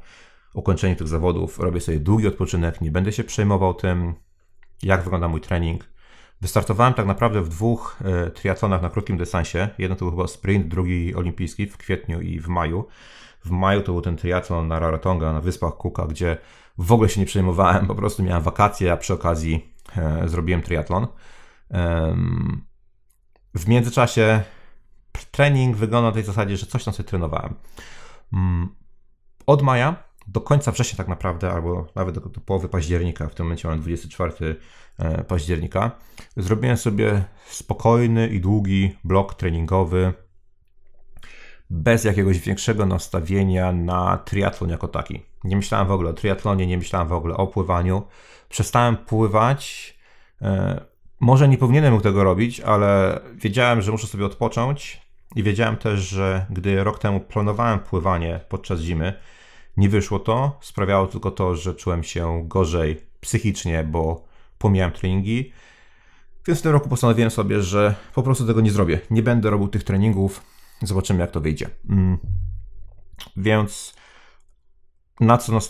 ukończeniu 0.54 0.96
tych 0.96 1.08
zawodów 1.08 1.58
robię 1.58 1.80
sobie 1.80 2.00
długi 2.00 2.28
odpoczynek, 2.28 2.80
nie 2.80 2.90
będę 2.90 3.12
się 3.12 3.24
przejmował 3.24 3.74
tym, 3.74 4.14
jak 4.82 5.02
wygląda 5.02 5.28
mój 5.28 5.40
trening. 5.40 5.84
Wystartowałem 6.40 6.94
tak 6.94 7.06
naprawdę 7.06 7.42
w 7.42 7.48
dwóch 7.48 7.96
e, 8.04 8.30
triatlonach 8.30 8.82
na 8.82 8.90
krótkim 8.90 9.16
dystansie. 9.16 9.68
Jeden 9.78 9.96
to 9.96 10.04
był 10.04 10.10
chyba 10.10 10.26
sprint, 10.26 10.68
drugi 10.68 11.14
olimpijski 11.14 11.66
w 11.66 11.76
kwietniu 11.76 12.20
i 12.20 12.40
w 12.40 12.48
maju. 12.48 12.86
W 13.44 13.50
maju 13.50 13.82
to 13.82 13.92
był 13.92 14.00
ten 14.00 14.16
triatlon 14.16 14.68
na 14.68 14.78
Rarotonga, 14.78 15.32
na 15.32 15.40
Wyspach 15.40 15.74
Kuka, 15.74 16.06
gdzie 16.06 16.36
w 16.78 16.92
ogóle 16.92 17.08
się 17.08 17.20
nie 17.20 17.26
przejmowałem, 17.26 17.86
po 17.86 17.94
prostu 17.94 18.22
miałem 18.22 18.42
wakacje, 18.42 18.92
a 18.92 18.96
przy 18.96 19.14
okazji 19.14 19.77
zrobiłem 20.26 20.62
triatlon. 20.62 21.06
w 23.54 23.68
międzyczasie 23.68 24.42
trening 25.30 25.76
wygląda 25.76 26.08
na 26.08 26.14
tej 26.14 26.24
zasadzie, 26.24 26.56
że 26.56 26.66
coś 26.66 26.84
tam 26.84 26.94
sobie 26.94 27.08
trenowałem. 27.08 27.54
Mm, 28.32 28.68
od 29.46 29.62
maja 29.62 30.08
do 30.26 30.40
końca 30.40 30.72
września 30.72 30.96
tak 30.96 31.08
naprawdę, 31.08 31.50
albo 31.52 31.86
nawet 31.94 32.14
do, 32.14 32.20
do 32.20 32.40
połowy 32.40 32.68
października, 32.68 33.28
w 33.28 33.34
tym 33.34 33.46
momencie 33.46 33.68
mam 33.68 33.80
24 33.80 34.56
e, 34.98 35.24
października, 35.24 35.90
zrobiłem 36.36 36.76
sobie 36.76 37.24
spokojny 37.46 38.28
i 38.28 38.40
długi 38.40 38.96
blok 39.04 39.34
treningowy 39.34 40.12
bez 41.70 42.04
jakiegoś 42.04 42.38
większego 42.38 42.86
nastawienia 42.86 43.72
na 43.72 44.18
triatlon 44.18 44.70
jako 44.70 44.88
taki. 44.88 45.22
Nie 45.44 45.56
myślałem 45.56 45.86
w 45.88 45.90
ogóle 45.90 46.10
o 46.10 46.12
triatlonie, 46.12 46.66
nie 46.66 46.78
myślałem 46.78 47.08
w 47.08 47.12
ogóle 47.12 47.36
o 47.36 47.46
pływaniu. 47.46 48.02
Przestałem 48.48 48.96
pływać. 48.96 49.94
E, 50.42 50.80
może 51.20 51.48
nie 51.48 51.58
powinienem 51.58 52.00
tego 52.00 52.24
robić, 52.24 52.60
ale 52.60 53.20
wiedziałem, 53.34 53.82
że 53.82 53.92
muszę 53.92 54.06
sobie 54.06 54.26
odpocząć 54.26 55.00
i 55.36 55.42
wiedziałem 55.42 55.76
też, 55.76 56.00
że 56.00 56.46
gdy 56.50 56.84
rok 56.84 56.98
temu 56.98 57.20
planowałem 57.20 57.78
pływanie 57.78 58.40
podczas 58.48 58.80
zimy, 58.80 59.14
nie 59.76 59.88
wyszło 59.88 60.18
to. 60.18 60.58
Sprawiało 60.60 61.06
tylko 61.06 61.30
to, 61.30 61.56
że 61.56 61.74
czułem 61.74 62.04
się 62.04 62.44
gorzej 62.48 63.00
psychicznie, 63.20 63.84
bo 63.84 64.24
pomijałem 64.58 64.92
treningi. 64.92 65.52
Więc 66.46 66.58
w 66.58 66.62
tym 66.62 66.72
roku 66.72 66.88
postanowiłem 66.88 67.30
sobie, 67.30 67.62
że 67.62 67.94
po 68.14 68.22
prostu 68.22 68.46
tego 68.46 68.60
nie 68.60 68.70
zrobię. 68.70 69.00
Nie 69.10 69.22
będę 69.22 69.50
robił 69.50 69.68
tych 69.68 69.84
treningów 69.84 70.42
Zobaczymy, 70.82 71.20
jak 71.20 71.30
to 71.30 71.40
wyjdzie. 71.40 71.70
Mm. 71.90 72.18
Więc 73.36 73.94
na 75.20 75.38
co 75.38 75.60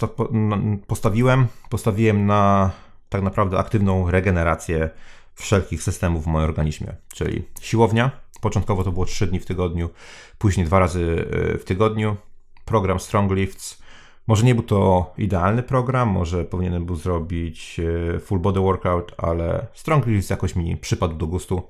postawiłem? 0.87 1.47
Postawiłem 1.69 2.27
na 2.27 2.71
tak 3.09 3.23
naprawdę 3.23 3.59
aktywną 3.59 4.11
regenerację 4.11 4.91
wszelkich 5.35 5.83
systemów 5.83 6.25
w 6.25 6.27
moim 6.27 6.45
organizmie, 6.45 6.95
czyli 7.15 7.43
siłownia. 7.61 8.11
Początkowo 8.41 8.85
to 8.85 8.93
było 8.93 9.05
3 9.05 9.27
dni 9.27 9.41
w 9.41 9.47
tygodniu, 9.47 9.91
później 10.39 10.67
dwa 10.67 10.79
razy 10.79 11.27
y, 11.55 11.59
w 11.59 11.65
tygodniu. 11.65 12.17
Program 12.65 13.01
Strong 13.01 13.33
Lifts. 13.33 13.83
Może 14.27 14.45
nie 14.45 14.55
był 14.55 14.65
to 14.65 15.13
idealny 15.19 15.63
program, 15.63 16.09
może 16.09 16.45
powinienem 16.45 16.87
był 16.87 16.97
zrobić 16.97 17.81
y, 18.17 18.21
full 18.21 18.39
body 18.39 18.61
workout, 18.61 19.15
ale 19.19 19.67
Strong 19.75 20.07
Lifts 20.07 20.31
jakoś 20.31 20.57
mi 20.57 20.77
przypadł 20.77 21.17
do 21.17 21.27
gustu. 21.27 21.63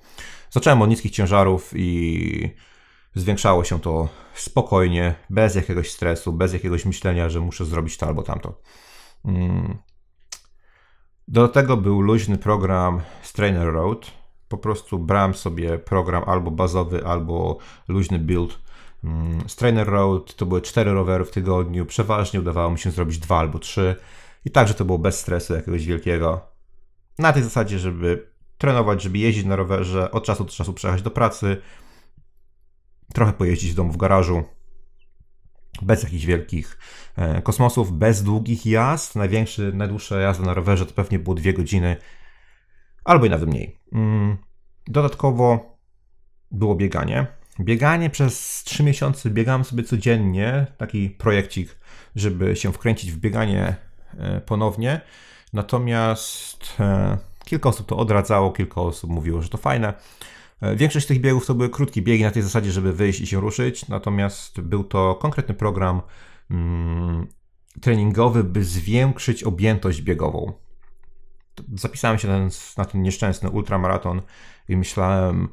Zacząłem 0.50 0.82
od 0.82 0.90
niskich 0.90 1.12
ciężarów 1.12 1.73
i 1.76 2.50
Zwiększało 3.19 3.65
się 3.65 3.81
to 3.81 4.09
spokojnie, 4.35 5.15
bez 5.31 5.55
jakiegoś 5.55 5.91
stresu, 5.91 6.33
bez 6.33 6.53
jakiegoś 6.53 6.85
myślenia, 6.85 7.29
że 7.29 7.41
muszę 7.41 7.65
zrobić 7.65 7.97
to 7.97 8.07
albo 8.07 8.23
tamto. 8.23 8.61
Mm. 9.25 9.79
Do 11.29 11.49
tego 11.49 11.77
był 11.77 12.01
luźny 12.01 12.39
program 12.39 13.01
Strainer 13.23 13.73
Road. 13.73 14.11
Po 14.49 14.59
prostu 14.59 14.99
brałem 14.99 15.35
sobie 15.35 15.79
program 15.79 16.25
albo 16.27 16.51
bazowy, 16.51 17.07
albo 17.07 17.59
luźny 17.89 18.19
build. 18.19 18.59
Mm. 19.05 19.49
Strainer 19.49 19.87
Road 19.87 20.35
to 20.35 20.47
były 20.47 20.63
cztery 20.63 20.93
rowery 20.93 21.25
w 21.25 21.31
tygodniu. 21.31 21.87
Przeważnie 21.87 22.41
udawało 22.41 22.71
mi 22.71 22.79
się 22.79 22.91
zrobić 22.91 23.19
dwa 23.19 23.39
albo 23.39 23.59
trzy. 23.59 23.97
I 24.45 24.51
także 24.51 24.75
to 24.75 24.85
było 24.85 24.99
bez 24.99 25.21
stresu 25.21 25.55
jakiegoś 25.55 25.87
wielkiego. 25.87 26.41
Na 27.19 27.33
tej 27.33 27.43
zasadzie, 27.43 27.79
żeby 27.79 28.31
trenować, 28.59 29.03
żeby 29.03 29.19
jeździć 29.19 29.45
na 29.45 29.57
rowerze, 29.57 30.11
od 30.11 30.25
czasu 30.25 30.45
do 30.45 30.51
czasu 30.51 30.73
przejechać 30.73 31.03
do 31.03 31.11
pracy, 31.11 31.63
trochę 33.15 33.33
pojeździć 33.33 33.73
w 33.73 33.75
domu 33.75 33.93
w 33.93 33.97
garażu, 33.97 34.45
bez 35.83 36.03
jakichś 36.03 36.25
wielkich 36.25 36.79
e, 37.17 37.43
kosmosów, 37.43 37.93
bez 37.93 38.23
długich 38.23 38.67
jazd. 38.67 39.17
Największy, 39.17 39.73
najdłuższa 39.75 40.21
jazda 40.21 40.45
na 40.45 40.55
rowerze 40.55 40.87
to 40.87 40.95
pewnie 40.95 41.19
było 41.19 41.35
dwie 41.35 41.53
godziny, 41.53 41.97
albo 43.05 43.27
i 43.27 43.31
nawet 43.31 43.49
mniej. 43.49 43.79
Mm, 43.93 44.37
dodatkowo 44.87 45.77
było 46.50 46.75
bieganie. 46.75 47.27
Bieganie 47.61 48.11
przez 48.11 48.62
3 48.65 48.83
miesiące 48.83 49.31
biegałem 49.31 49.65
sobie 49.65 49.83
codziennie, 49.83 50.67
taki 50.77 51.11
projekcik, 51.11 51.79
żeby 52.17 52.57
się 52.57 52.73
wkręcić 52.73 53.12
w 53.12 53.17
bieganie 53.17 53.77
e, 54.19 54.41
ponownie. 54.41 55.00
Natomiast 55.53 56.75
e, 56.81 57.19
kilka 57.45 57.69
osób 57.69 57.87
to 57.87 57.97
odradzało, 57.97 58.53
kilka 58.53 58.81
osób 58.81 59.11
mówiło, 59.11 59.43
że 59.43 59.49
to 59.49 59.59
fajne. 59.59 59.95
E, 60.61 60.77
większość 60.77 61.07
tych 61.07 61.21
biegów 61.21 61.47
to 61.47 61.55
były 61.55 61.71
krótkie 61.71 62.03
biegi 62.03 62.25
na 62.25 62.31
tej 62.31 62.43
zasadzie, 62.43 62.73
żeby 62.73 62.93
wyjść 62.93 63.21
i 63.21 63.27
się 63.27 63.41
ruszyć, 63.41 63.88
natomiast 63.88 64.61
był 64.61 64.85
to 64.85 65.15
konkretny 65.15 65.55
program 65.55 66.00
mm, 66.50 67.27
treningowy, 67.81 68.45
by 68.45 68.65
zwiększyć 68.65 69.45
objętość 69.45 70.03
biegową. 70.03 70.53
Zapisałem 71.75 72.19
się 72.19 72.29
na 72.29 72.38
ten, 72.38 72.50
na 72.77 72.85
ten 72.85 73.03
nieszczęsny 73.03 73.50
ultramaraton 73.50 74.23
i 74.69 74.77
myślałem, 74.77 75.49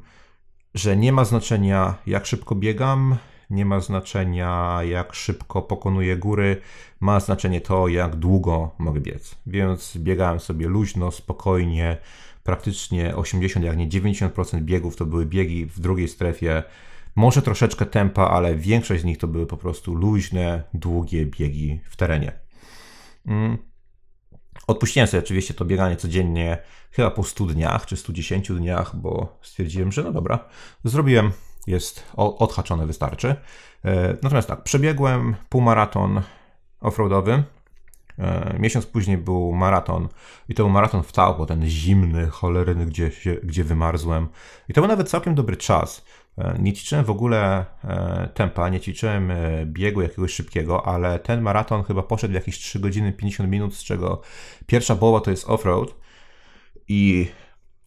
że 0.74 0.96
nie 0.96 1.12
ma 1.12 1.24
znaczenia 1.24 1.94
jak 2.06 2.26
szybko 2.26 2.54
biegam, 2.54 3.16
nie 3.50 3.64
ma 3.64 3.80
znaczenia 3.80 4.78
jak 4.82 5.14
szybko 5.14 5.62
pokonuję 5.62 6.16
góry, 6.16 6.60
ma 7.00 7.20
znaczenie 7.20 7.60
to 7.60 7.88
jak 7.88 8.16
długo 8.16 8.70
mogę 8.78 9.00
biec. 9.00 9.36
Więc 9.46 9.96
biegałem 9.96 10.40
sobie 10.40 10.68
luźno, 10.68 11.10
spokojnie, 11.10 11.96
praktycznie 12.46 13.16
80, 13.16 13.66
jak 13.66 13.76
nie 13.76 13.88
90% 13.88 14.60
biegów 14.60 14.96
to 14.96 15.06
były 15.06 15.26
biegi 15.26 15.66
w 15.66 15.80
drugiej 15.80 16.08
strefie. 16.08 16.62
Może 17.16 17.42
troszeczkę 17.42 17.86
tempa, 17.86 18.28
ale 18.28 18.56
większość 18.56 19.02
z 19.02 19.04
nich 19.04 19.18
to 19.18 19.28
były 19.28 19.46
po 19.46 19.56
prostu 19.56 19.94
luźne, 19.94 20.62
długie 20.74 21.26
biegi 21.26 21.80
w 21.88 21.96
terenie. 21.96 22.32
Mm. 23.26 23.58
Odpuściłem 24.66 25.06
sobie 25.08 25.22
oczywiście 25.22 25.54
to 25.54 25.64
bieganie 25.64 25.96
codziennie, 25.96 26.58
chyba 26.90 27.10
po 27.10 27.24
100 27.24 27.46
dniach 27.46 27.86
czy 27.86 27.96
110 27.96 28.48
dniach, 28.48 28.96
bo 28.96 29.38
stwierdziłem, 29.42 29.92
że 29.92 30.02
no 30.02 30.12
dobra, 30.12 30.48
zrobiłem, 30.84 31.32
jest 31.66 32.04
odhaczone, 32.16 32.86
wystarczy. 32.86 33.36
E, 33.84 34.16
natomiast 34.22 34.48
tak, 34.48 34.62
przebiegłem 34.62 35.36
półmaraton 35.48 36.22
offroadowy, 36.80 37.42
miesiąc 38.58 38.86
później 38.86 39.18
był 39.18 39.52
maraton 39.52 40.08
i 40.48 40.54
to 40.54 40.62
był 40.62 40.72
maraton 40.72 41.02
w 41.02 41.12
Taupo, 41.12 41.46
ten 41.46 41.66
zimny, 41.66 42.26
cholerny, 42.26 42.86
gdzie, 42.86 43.10
gdzie 43.42 43.64
wymarzłem. 43.64 44.28
I 44.68 44.72
to 44.72 44.80
był 44.80 44.88
nawet 44.88 45.08
całkiem 45.08 45.34
dobry 45.34 45.56
czas. 45.56 46.04
E, 46.38 46.56
nie 46.58 46.72
ćwiczyłem 46.72 47.04
w 47.04 47.10
ogóle 47.10 47.66
e, 47.84 48.28
tempa, 48.34 48.68
nie 48.68 48.80
ćwiczyłem 48.80 49.32
biegu 49.64 50.02
jakiegoś 50.02 50.32
szybkiego, 50.32 50.86
ale 50.86 51.18
ten 51.18 51.40
maraton 51.40 51.84
chyba 51.84 52.02
poszedł 52.02 52.32
w 52.32 52.34
jakieś 52.34 52.58
3 52.58 52.80
godziny 52.80 53.12
50 53.12 53.50
minut, 53.50 53.74
z 53.74 53.84
czego 53.84 54.20
pierwsza 54.66 54.96
połowa 54.96 55.20
to 55.20 55.30
jest 55.30 55.46
off-road 55.46 55.86
i 56.88 57.28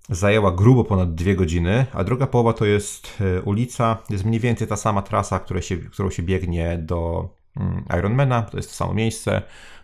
zajęła 0.10 0.52
grubo 0.52 0.84
ponad 0.84 1.16
2 1.16 1.34
godziny, 1.34 1.86
a 1.94 2.04
druga 2.04 2.28
połowa 2.28 2.54
to 2.54 2.66
jest 2.66 3.24
ulica, 3.46 3.98
jest 4.10 4.26
mniej 4.26 4.40
więcej 4.40 4.68
ta 4.68 4.76
sama 4.76 5.02
trasa, 5.02 5.40
którą 5.40 5.62
się, 5.62 5.78
którą 5.78 6.10
się 6.10 6.24
biegnie 6.24 6.78
do 6.78 7.30
mm, 7.58 7.86
Ironmana, 8.00 8.42
to 8.42 8.58
jest 8.58 8.70
to 8.70 8.76
samo 8.76 8.94
miejsce. 8.94 9.42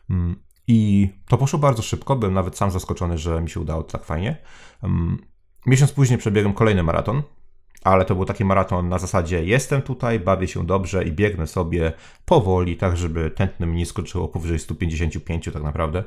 Mm, 0.09 0.35
I 0.67 1.09
to 1.27 1.38
poszło 1.38 1.59
bardzo 1.59 1.81
szybko, 1.81 2.15
byłem 2.15 2.33
nawet 2.33 2.57
sam 2.57 2.71
zaskoczony, 2.71 3.17
że 3.17 3.41
mi 3.41 3.50
się 3.50 3.59
udało 3.59 3.83
tak 3.83 4.03
fajnie. 4.03 4.38
Mm, 4.83 5.17
miesiąc 5.65 5.91
później 5.91 6.19
przebiegłem 6.19 6.53
kolejny 6.53 6.83
maraton, 6.83 7.24
ale 7.83 8.05
to 8.05 8.15
był 8.15 8.25
taki 8.25 8.45
maraton 8.45 8.89
na 8.89 9.00
zasadzie 9.00 9.45
jestem 9.45 9.81
tutaj, 9.81 10.19
bawię 10.19 10.47
się 10.47 10.65
dobrze 10.65 11.03
i 11.03 11.12
biegnę 11.12 11.47
sobie 11.47 11.93
powoli, 12.25 12.77
tak 12.77 12.97
żeby 12.97 13.31
tętno 13.31 13.67
mi 13.67 13.77
nie 13.77 13.85
skoczyło 13.85 14.27
powyżej 14.27 14.59
155 14.59 15.50
tak 15.53 15.63
naprawdę. 15.63 16.03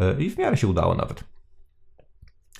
E, 0.00 0.22
I 0.22 0.30
w 0.30 0.38
miarę 0.38 0.56
się 0.56 0.68
udało 0.68 0.94
nawet. 0.94 1.24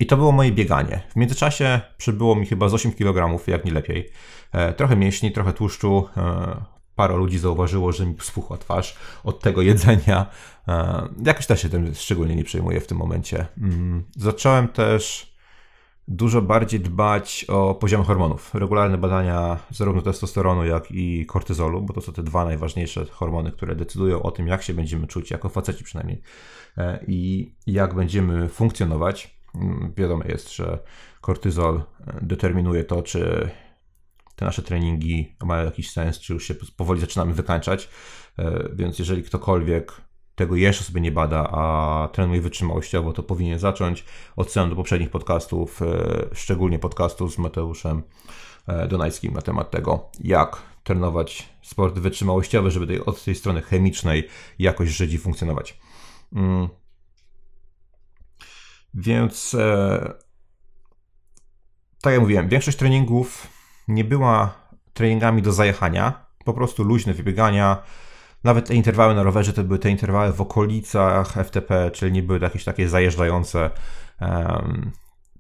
I 0.01 0.07
to 0.07 0.17
było 0.17 0.33
moje 0.33 0.53
bieganie. 0.53 1.01
W 1.11 1.17
międzyczasie 1.17 1.81
przybyło 1.97 2.37
mi 2.37 2.47
chyba 2.47 2.69
z 2.69 2.75
8 2.75 2.93
kg, 2.93 3.47
jak 3.47 3.65
nie 3.65 3.73
lepiej. 3.73 4.11
E, 4.53 4.73
trochę 4.73 4.97
mięśni, 4.97 5.33
trochę 5.33 5.53
tłuszczu, 5.53 6.09
parę 7.01 7.17
ludzi 7.17 7.39
zauważyło, 7.39 7.93
że 7.93 8.07
mi 8.07 8.15
spuchła 8.21 8.59
twarz 8.59 8.97
od 9.25 9.41
tego 9.41 9.63
jedzenia. 9.63 10.27
E, 10.69 11.09
jakoś 11.25 11.47
też 11.47 11.63
się 11.63 11.69
tym 11.69 11.95
szczególnie 11.95 12.37
nie 12.37 12.45
przejmuję 12.45 12.81
w 12.81 12.87
tym 12.87 12.99
momencie. 12.99 13.47
Mm, 13.59 14.05
zacząłem 14.17 14.69
też 14.69 15.35
dużo 16.09 16.43
bardziej 16.43 16.81
dbać 16.81 17.45
o 17.49 17.75
poziom 17.75 18.05
hormonów. 18.05 18.55
Regularne 18.55 18.99
badania 18.99 19.59
zarówno 19.71 20.03
testosteronu, 20.03 20.65
jak 20.65 20.91
i 20.91 21.27
kortyzolu, 21.27 21.83
bo 21.83 21.95
to 21.95 22.01
są 22.01 22.13
te 22.13 22.23
dwa 22.23 22.45
najważniejsze 22.45 23.05
hormony, 23.05 23.53
które 23.53 23.77
decydują 23.77 24.23
o 24.23 24.31
tym, 24.31 24.47
jak 24.47 24.63
się 24.63 24.75
będziemy 24.75 25.07
czuć, 25.07 25.31
jako 25.31 25.49
faceci 25.49 25.85
przynajmniej, 25.85 26.23
e, 26.79 27.05
i 27.07 27.53
jak 27.67 27.95
będziemy 27.95 28.49
funkcjonować. 28.49 29.41
Mm, 29.55 29.93
wiadomo 29.97 30.25
jest, 30.29 30.55
że 30.57 30.79
kortyzol 31.21 31.77
e, 31.77 32.19
determinuje 32.23 32.85
to, 32.85 33.03
czy 33.03 33.51
te 34.41 34.45
nasze 34.47 34.63
treningi 34.63 35.37
mają 35.45 35.65
jakiś 35.65 35.91
sens, 35.91 36.19
czy 36.19 36.33
już 36.33 36.49
się 36.49 36.55
powoli 36.55 37.01
zaczynamy 37.01 37.35
wykańczać. 37.35 37.89
E, 38.39 38.69
więc 38.73 38.99
jeżeli 38.99 39.23
ktokolwiek 39.23 39.93
tego 40.35 40.57
jeszcze 40.57 40.85
sobie 40.85 41.01
nie 41.01 41.13
bada, 41.13 41.51
a 41.51 42.09
trenuje 42.13 42.41
wytrzymałościowo, 42.41 43.13
to 43.13 43.23
powinien 43.23 43.59
zacząć. 43.59 44.05
Odsyłam 44.37 44.71
do 44.71 44.77
poprzednich 44.77 45.11
podcastów, 45.11 45.83
e, 45.83 45.87
szczególnie 46.35 46.79
podcastu 46.79 47.29
z 47.29 47.39
Mateuszem 47.39 48.03
Donajskim 48.89 49.35
na 49.35 49.43
temat 49.43 49.71
tego, 49.71 50.11
jak 50.21 50.63
trenować 50.85 51.49
sport 51.63 51.99
wytrzymałościowy, 51.99 52.71
żeby 52.71 52.87
tej, 52.87 53.05
od 53.05 53.25
tej 53.25 53.35
strony 53.35 53.63
chemicznej 53.63 54.29
jakoś 54.59 54.89
żyć 54.89 55.13
i 55.13 55.19
funkcjonować. 55.19 55.81
Mm. 56.33 56.69
Więc 58.95 59.55
e, 59.55 60.13
tak 62.01 62.13
jak 62.13 62.23
mówiłem, 62.23 62.49
większość 62.49 62.79
treningów 62.79 63.60
nie 63.95 64.05
była 64.05 64.55
treningami 64.95 65.43
do 65.43 65.53
zajechania, 65.53 66.27
po 66.45 66.55
prostu 66.55 66.85
luźne 66.85 67.15
wybiegania. 67.15 67.83
Nawet 68.45 68.69
te 68.69 68.75
interwały 68.75 69.15
na 69.15 69.23
rowerze 69.23 69.53
to 69.53 69.65
były 69.65 69.79
te 69.79 69.91
interwały 69.91 70.33
w 70.33 70.41
okolicach 70.41 71.33
FTP, 71.45 71.91
czyli 71.91 72.13
nie 72.13 72.23
były 72.23 72.39
jakieś 72.39 72.65
takie 72.65 72.89
zajeżdżające. 72.89 73.71
Um, 74.21 74.91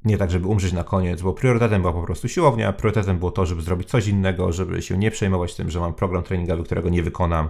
nie 0.05 0.19
tak, 0.19 0.31
żeby 0.31 0.47
umrzeć 0.47 0.73
na 0.73 0.85
koniec, 0.85 1.23
bo 1.23 1.33
priorytetem 1.33 1.83
była 1.83 1.93
po 1.93 2.03
prostu 2.03 2.29
siłownia, 2.29 2.73
priorytetem 2.73 3.19
było 3.19 3.31
to, 3.31 3.47
żeby 3.47 3.63
zrobić 3.63 3.89
coś 3.89 4.07
innego, 4.07 4.53
żeby 4.53 4.83
się 4.83 4.99
nie 4.99 5.11
przejmować 5.11 5.55
tym, 5.55 5.71
że 5.71 5.81
mam 5.81 5.95
program 5.95 6.23
treningowy, 6.23 6.65
którego 6.65 6.89
nie 6.89 7.03
wykonam, 7.03 7.49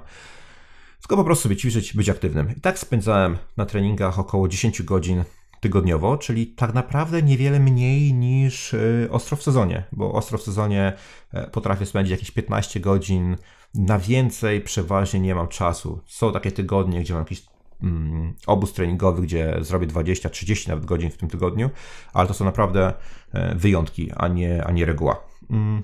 tylko 1.00 1.16
po 1.16 1.24
prostu 1.24 1.42
sobie 1.42 1.56
ćwiczyć, 1.56 1.94
być 1.94 2.08
aktywnym. 2.08 2.56
I 2.56 2.60
tak 2.60 2.78
spędzałem 2.78 3.36
na 3.56 3.66
treningach 3.66 4.18
około 4.18 4.48
10 4.48 4.82
godzin 4.82 5.24
tygodniowo, 5.60 6.18
czyli 6.18 6.46
tak 6.46 6.74
naprawdę 6.74 7.22
niewiele 7.22 7.60
mniej 7.60 8.14
niż 8.14 8.74
e, 8.74 8.78
ostro 9.10 9.36
w 9.36 9.42
sezonie, 9.42 9.84
bo 9.92 10.12
ostro 10.12 10.38
w 10.38 10.42
sezonie 10.42 10.92
e, 11.32 11.50
potrafię 11.50 11.86
spędzić 11.86 12.10
jakieś 12.10 12.30
15 12.30 12.80
godzin, 12.80 13.36
na 13.74 13.98
więcej 13.98 14.60
przeważnie 14.60 15.20
nie 15.20 15.34
mam 15.34 15.48
czasu. 15.48 16.00
Są 16.06 16.32
takie 16.32 16.52
tygodnie, 16.52 17.00
gdzie 17.00 17.14
mam 17.14 17.22
jakiś 17.22 17.42
mm, 17.82 18.34
obóz 18.46 18.72
treningowy, 18.72 19.22
gdzie 19.22 19.56
zrobię 19.60 19.86
20-30 19.86 20.68
nawet 20.68 20.86
godzin 20.86 21.10
w 21.10 21.16
tym 21.16 21.28
tygodniu, 21.28 21.70
ale 22.12 22.28
to 22.28 22.34
są 22.34 22.44
naprawdę 22.44 22.92
e, 23.32 23.54
wyjątki, 23.54 24.12
a 24.16 24.28
nie, 24.28 24.64
a 24.64 24.72
nie 24.72 24.84
reguła. 24.84 25.22
Mm. 25.50 25.82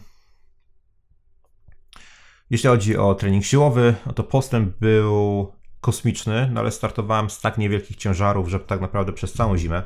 Jeśli 2.50 2.68
chodzi 2.68 2.96
o 2.96 3.14
trening 3.14 3.44
siłowy, 3.44 3.94
no 4.06 4.12
to 4.12 4.24
postęp 4.24 4.78
był 4.78 5.52
kosmiczny, 5.86 6.50
no 6.52 6.60
ale 6.60 6.70
startowałem 6.70 7.30
z 7.30 7.40
tak 7.40 7.58
niewielkich 7.58 7.96
ciężarów, 7.96 8.48
że 8.48 8.60
tak 8.60 8.80
naprawdę 8.80 9.12
przez 9.12 9.32
całą 9.32 9.56
zimę, 9.56 9.82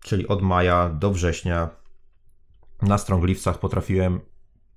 czyli 0.00 0.28
od 0.28 0.42
maja 0.42 0.88
do 0.88 1.10
września 1.10 1.68
na 2.82 2.98
strongliwcach 2.98 3.58
potrafiłem 3.58 4.20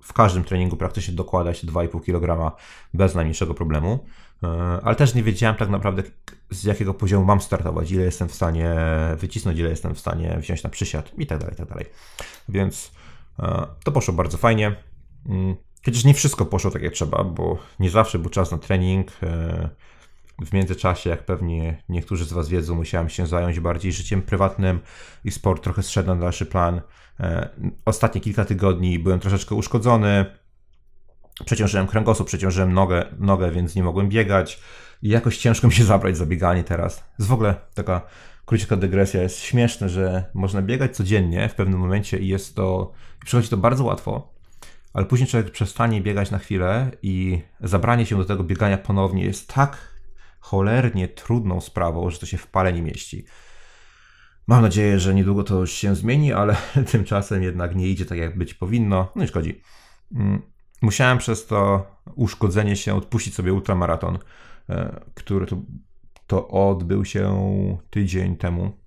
w 0.04 0.13
każdym 0.13 0.44
treningu 0.44 0.78
praktycznie 0.78 1.13
dokładać 1.13 1.66
2,5 1.66 2.04
kg 2.04 2.58
bez 2.94 3.16
najmniejszego 3.16 3.54
problemu. 3.54 4.06
E, 4.44 4.48
ale 4.84 4.96
też 4.96 5.16
nie 5.16 5.24
wiedziałem 5.24 5.56
tak 5.56 5.70
naprawdę 5.70 6.04
z 6.50 6.63
jakiego 6.63 6.94
poziomu 6.94 7.25
mam 7.25 7.42
startować, 7.42 7.92
ile 7.92 8.04
jestem 8.04 8.28
w 8.28 8.36
stanie 8.36 8.75
wycisnąć, 9.18 9.60
ile 9.60 9.70
jestem 9.70 9.96
w 9.96 10.00
stanie 10.00 10.38
wziąć 10.40 10.63
na 10.63 10.70
przysiad 10.70 11.20
i 11.20 11.28
tak 11.28 11.40
dalej, 11.40 11.56
tak 11.56 11.68
dalej. 11.70 11.86
Więc 12.50 12.92
e, 13.40 13.66
to 13.84 13.92
poszło 13.92 14.13
bardzo 14.13 14.38
fajnie. 14.38 14.75
Mm, 15.30 15.56
chociaż 15.86 16.04
nie 16.04 16.13
wszystko 16.13 16.46
poszło 16.46 16.72
tak 16.72 16.82
jak 16.82 16.94
trzeba, 16.94 17.24
bo 17.24 17.58
nie 17.80 17.89
zawsze 17.89 18.19
był 18.19 18.30
czas 18.30 18.52
na 18.52 18.58
trening. 18.58 19.12
W 20.41 20.54
międzyczasie, 20.54 21.10
jak 21.10 21.26
pewnie 21.26 21.84
niektórzy 21.89 22.26
z 22.26 22.34
Was 22.34 22.50
wiedzą, 22.50 22.76
musiałem 22.76 23.10
się 23.10 23.28
zająć 23.28 23.60
bardziej 23.60 23.91
życiem 23.91 24.22
prywatnym 24.22 24.80
i 25.26 25.32
sport 25.32 25.63
trochę 25.63 25.84
zszedł 25.84 26.08
na 26.08 26.15
dalszy 26.15 26.46
plan. 26.46 26.82
E, 27.19 27.50
ostatnie 27.86 28.22
kilka 28.22 28.46
tygodni 28.46 29.00
byłem 29.00 29.19
troszeczkę 29.19 29.56
uszkodzony. 29.56 30.26
Przeciążyłem 31.46 31.88
kręgosłup, 31.88 32.28
przeciążyłem 32.28 32.74
nogę, 32.74 33.06
nogę, 33.19 33.52
więc 33.52 33.76
nie 33.76 33.84
mogłem 33.84 34.10
biegać. 34.10 34.60
I 35.02 35.10
jakoś 35.10 35.38
ciężko 35.38 35.67
mi 35.67 35.74
się 35.74 35.84
zabrać 35.84 36.17
za 36.17 36.26
bieganie 36.26 36.63
teraz. 36.63 37.04
Jest 37.19 37.30
w 37.30 37.34
ogóle 37.34 37.56
taka 37.74 38.02
krótka 38.46 38.76
dygresja. 38.76 39.22
Jest 39.22 39.39
śmieszne, 39.39 39.89
że 39.89 40.24
można 40.34 40.62
biegać 40.62 40.96
codziennie 40.96 41.50
w 41.50 41.56
pewnym 41.56 41.80
momencie 41.80 42.19
i 42.19 42.28
jest 42.28 42.56
to, 42.56 42.91
przychodzi 43.26 43.50
to 43.50 43.58
bardzo 43.58 43.84
łatwo, 43.84 44.34
ale 44.93 45.06
później 45.06 45.30
człowiek 45.30 45.52
przestanie 45.52 46.02
biegać 46.02 46.32
na 46.32 46.39
chwilę 46.39 46.91
i 47.02 47.41
zabranie 47.62 48.06
się 48.06 48.17
do 48.17 48.26
tego 48.26 48.43
biegania 48.43 48.78
ponownie 48.78 49.26
jest 49.26 49.54
tak 49.54 49.92
cholernie 50.43 51.08
trudną 51.08 51.62
sprawą, 51.62 52.10
że 52.10 52.19
to 52.19 52.25
się 52.25 52.38
w 52.38 52.47
pale 52.47 52.73
nie 52.73 52.82
mieści. 52.82 53.25
Mam 54.47 54.62
nadzieję, 54.62 54.99
że 54.99 55.13
niedługo 55.13 55.43
to 55.43 55.65
się 55.65 55.95
zmieni, 55.95 56.34
ale 56.34 56.56
tymczasem 56.91 57.43
jednak 57.43 57.75
nie 57.75 57.88
idzie 57.88 58.06
tak, 58.06 58.17
jak 58.17 58.38
być 58.38 58.53
powinno. 58.53 59.12
No 59.15 59.23
i 59.23 59.27
szkodzi. 59.27 59.62
Mm, 60.15 60.41
musiałem 60.82 61.17
przez 61.17 61.47
to 61.47 61.86
uszkodzenie 62.15 62.75
się 62.75 62.95
odpuścić 62.95 63.36
sobie 63.36 63.53
ultramaraton, 63.53 64.19
e, 64.69 65.01
który 65.13 65.45
to, 65.45 65.58
to 66.27 66.47
odbył 66.47 67.06
się 67.06 67.77
tydzień 67.89 68.38
temu 68.38 68.83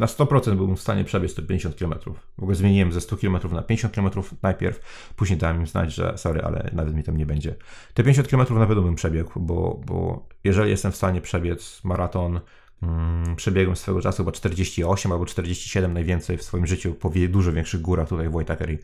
na 0.00 0.06
100% 0.06 0.56
byłbym 0.56 0.76
w 0.76 0.80
stanie 0.80 1.04
przebiec 1.04 1.34
te 1.34 1.42
50 1.42 1.76
km. 1.76 1.94
W 2.38 2.42
ogóle 2.42 2.54
zmieniłem 2.54 2.92
ze 2.92 3.00
100 3.00 3.16
km 3.16 3.38
na 3.52 3.62
50 3.62 3.94
km 3.94 4.10
najpierw, 4.42 4.80
później 5.16 5.38
dałem 5.38 5.60
im 5.60 5.66
znać, 5.66 5.94
że 5.94 6.18
sorry, 6.18 6.42
ale 6.42 6.70
nawet 6.72 6.94
mi 6.94 7.02
tam 7.02 7.16
nie 7.16 7.26
będzie. 7.26 7.54
Te 7.94 8.02
50 8.02 8.28
km 8.28 8.58
na 8.58 8.66
pewno 8.66 8.82
bym 8.82 8.94
przebiegł, 8.94 9.40
bo, 9.40 9.80
bo 9.86 10.28
jeżeli 10.44 10.70
jestem 10.70 10.92
w 10.92 10.96
stanie 10.96 11.20
przebiec 11.20 11.84
maraton, 11.84 12.40
hmm, 12.80 13.36
przebiegłem 13.36 13.76
swego 13.76 14.00
czasu 14.00 14.16
chyba 14.16 14.32
48 14.32 15.12
albo 15.12 15.26
47 15.26 15.92
najwięcej 15.92 16.36
w 16.36 16.42
swoim 16.42 16.66
życiu, 16.66 16.94
po 16.94 17.12
dużo 17.28 17.52
większych 17.52 17.80
górach 17.80 18.08
tutaj 18.08 18.28
w 18.28 18.32
Waitakere, 18.32 18.76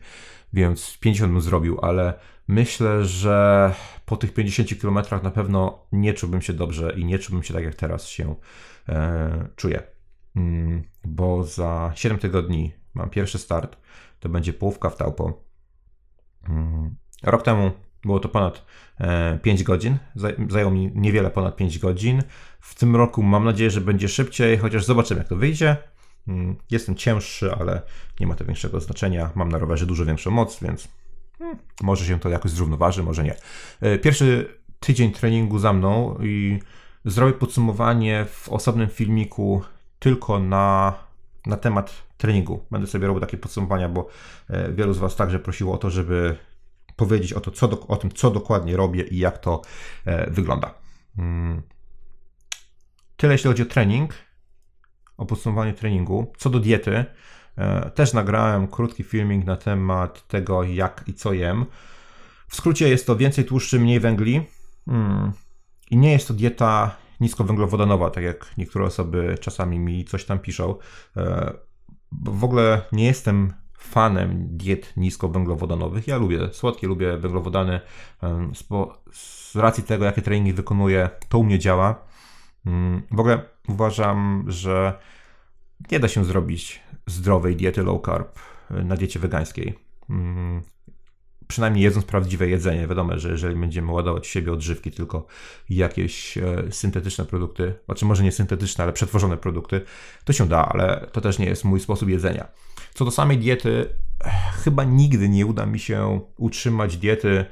więc 0.53 0.97
50 0.99 1.33
bym 1.33 1.41
zrobił, 1.41 1.79
ale 1.81 2.13
myślę, 2.47 3.05
że 3.05 3.73
po 4.05 4.17
tych 4.17 4.33
50 4.33 4.81
km 4.81 4.99
na 5.23 5.31
pewno 5.31 5.85
nie 5.91 6.13
czułbym 6.13 6.41
się 6.41 6.53
dobrze 6.53 6.93
i 6.97 7.05
nie 7.05 7.19
czułbym 7.19 7.43
się 7.43 7.53
tak 7.53 7.63
jak 7.63 7.75
teraz 7.75 8.07
się 8.07 8.35
e, 8.89 9.47
czuję. 9.55 9.83
Mm, 10.37 10.83
bo 11.07 11.43
za 11.43 11.91
7 11.95 12.17
tygodni 12.17 12.71
mam 12.93 13.09
pierwszy 13.09 13.37
start. 13.37 13.77
To 14.19 14.29
będzie 14.29 14.53
połówka 14.53 14.89
w 14.89 14.97
Taupo. 14.97 15.43
Mm, 16.49 16.95
rok 17.23 17.43
temu 17.43 17.71
było 18.03 18.19
to 18.19 18.29
ponad 18.29 18.65
5 19.41 19.61
e, 19.61 19.63
godzin. 19.63 19.97
Zajęło 20.49 20.71
mi 20.71 20.91
niewiele 20.95 21.29
ponad 21.29 21.55
5 21.55 21.79
godzin. 21.79 22.23
W 22.59 22.75
tym 22.75 22.95
roku 22.95 23.23
mam 23.23 23.43
nadzieję, 23.43 23.71
że 23.71 23.81
będzie 23.81 24.09
szybciej, 24.09 24.57
chociaż 24.57 24.85
zobaczymy, 24.85 25.19
jak 25.19 25.27
to 25.27 25.35
wyjdzie. 25.35 25.77
Mm, 26.27 26.55
jestem 26.71 26.95
cięższy, 26.95 27.53
ale 27.53 27.81
nie 28.19 28.27
ma 28.27 28.35
to 28.35 28.45
większego 28.45 28.79
znaczenia. 28.79 29.31
Mam 29.35 29.49
na 29.49 29.57
rowerze 29.57 29.85
dużo 29.85 30.05
większą 30.05 30.31
moc, 30.31 30.59
więc 30.63 30.87
może 31.81 32.05
się 32.05 32.19
to 32.19 32.29
jakoś 32.29 32.51
zrównoważy, 32.51 33.03
może 33.03 33.23
nie. 33.23 33.35
E, 33.81 33.97
pierwszy 33.97 34.57
tydzień 34.79 35.11
treningu 35.11 35.59
za 35.59 35.73
mną 35.73 36.17
i 36.23 36.59
zrobię 37.05 37.33
podsumowanie 37.33 38.25
w 38.25 38.49
osobnym 38.49 38.87
filmiku 38.89 39.61
tylko 39.99 40.39
na, 40.39 40.93
na 41.45 41.57
temat 41.57 42.03
treningu. 42.17 42.65
Będę 42.71 42.87
sobie 42.87 43.07
robił 43.07 43.21
takie 43.21 43.37
podsumowania, 43.37 43.89
bo 43.89 44.09
e, 44.49 44.71
wielu 44.71 44.93
z 44.93 44.97
Was 44.97 45.15
także 45.15 45.39
prosiło 45.39 45.73
o 45.73 45.77
to, 45.77 45.89
żeby 45.89 46.37
powiedzieć 46.95 47.33
o, 47.33 47.39
to, 47.39 47.51
co 47.51 47.67
do, 47.67 47.87
o 47.87 47.95
tym, 47.95 48.11
co 48.11 48.31
dokładnie 48.31 48.77
robię 48.77 49.03
i 49.03 49.17
jak 49.17 49.37
to 49.37 49.61
e, 50.05 50.31
wygląda. 50.31 50.73
Hmm. 51.15 51.61
Tyle 53.17 53.33
jeśli 53.33 53.47
chodzi 53.47 53.63
o 53.63 53.65
trening, 53.65 54.13
o 55.17 55.25
podsumowanie 55.25 55.73
treningu. 55.73 56.33
Co 56.37 56.49
do 56.49 56.59
diety, 56.59 57.05
e, 57.57 57.89
też 57.89 58.13
nagrałem 58.13 58.67
krótki 58.67 59.03
filming 59.03 59.45
na 59.45 59.55
temat 59.55 60.27
tego, 60.27 60.63
jak 60.63 61.03
i 61.07 61.13
co 61.13 61.33
jem. 61.33 61.65
W 62.47 62.55
skrócie 62.55 62.89
jest 62.89 63.07
to 63.07 63.15
więcej 63.15 63.45
tłuszczy, 63.45 63.79
mniej 63.79 63.99
węgli. 63.99 64.41
Hmm. 64.85 65.31
I 65.91 65.97
nie 65.97 66.11
jest 66.11 66.27
to 66.27 66.33
dieta 66.33 66.95
niskowęglowodanowa, 67.19 68.09
tak 68.09 68.23
jak 68.23 68.51
niektóre 68.57 68.85
osoby 68.85 69.37
czasami 69.41 69.79
mi 69.79 70.05
coś 70.05 70.25
tam 70.25 70.39
piszą. 70.39 70.75
E, 71.17 71.53
w 72.11 72.43
ogóle 72.43 72.81
nie 72.91 73.05
jestem 73.05 73.53
fanem 73.77 74.47
diet 74.57 74.93
niskowęglowodanowych. 74.97 76.07
Ja 76.07 76.17
lubię 76.17 76.53
słodkie, 76.53 76.87
lubię 76.87 77.17
węglowodany. 77.17 77.79
E, 78.23 78.51
z 79.11 79.55
racji 79.55 79.83
tego, 79.83 80.05
jakie 80.05 80.21
treningi 80.21 80.53
wykonuję, 80.53 81.09
to 81.29 81.39
u 81.39 81.43
mnie 81.43 81.59
działa. 81.59 82.05
Mm, 82.65 83.01
w 83.11 83.19
ogóle 83.19 83.43
uważam, 83.67 84.45
że 84.47 84.99
nie 85.91 85.99
da 85.99 86.07
się 86.07 86.25
zrobić 86.25 86.81
zdrowej 87.05 87.55
diety 87.55 87.83
low 87.83 88.01
carb 88.05 88.39
e, 88.71 88.83
na 88.83 88.95
diecie 88.95 89.19
wegańskiej. 89.19 89.73
Mm, 91.47 91.47
przynajmniej 91.47 91.83
jedząc 91.83 92.05
prawdziwe 92.05 92.47
jedzenie. 92.49 92.87
Wiadomo, 92.87 93.19
że 93.19 93.29
jeżeli 93.29 93.55
będziemy 93.55 93.91
ładować 93.91 94.27
w 94.27 94.31
siebie 94.31 94.53
odżywki, 94.53 94.91
tylko 94.91 95.27
jakieś 95.69 96.37
e, 96.37 96.71
syntetyczne 96.71 97.25
produkty, 97.25 97.73
znaczy 97.85 98.05
może 98.05 98.23
nie 98.23 98.31
syntetyczne, 98.31 98.83
ale 98.83 98.93
przetworzone 98.93 99.37
produkty, 99.37 99.81
to 100.25 100.33
się 100.33 100.47
da, 100.47 100.65
ale 100.65 101.07
to 101.11 101.21
też 101.21 101.39
nie 101.39 101.45
jest 101.45 101.63
mój 101.63 101.79
sposób 101.79 102.09
jedzenia. 102.09 102.47
Co 102.93 103.05
do 103.05 103.11
samej 103.11 103.37
diety, 103.37 103.89
chyba 104.63 104.83
nigdy 104.83 105.29
nie 105.29 105.45
uda 105.45 105.65
mi 105.65 105.79
się 105.79 106.21
utrzymać 106.37 106.97
diety 106.97 107.45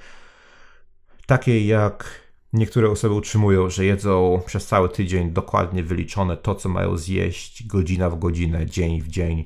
takiej 1.25 1.67
jak 1.67 2.25
niektóre 2.53 2.89
osoby 2.89 3.15
utrzymują, 3.15 3.69
że 3.69 3.85
jedzą 3.85 4.41
przez 4.45 4.67
cały 4.67 4.89
tydzień 4.89 5.31
dokładnie 5.31 5.83
wyliczone 5.83 6.37
to, 6.37 6.55
co 6.55 6.69
mają 6.69 6.97
zjeść 6.97 7.67
godzina 7.67 8.09
w 8.09 8.19
godzinę, 8.19 8.65
dzień 8.65 9.01
w 9.01 9.07
dzień. 9.07 9.45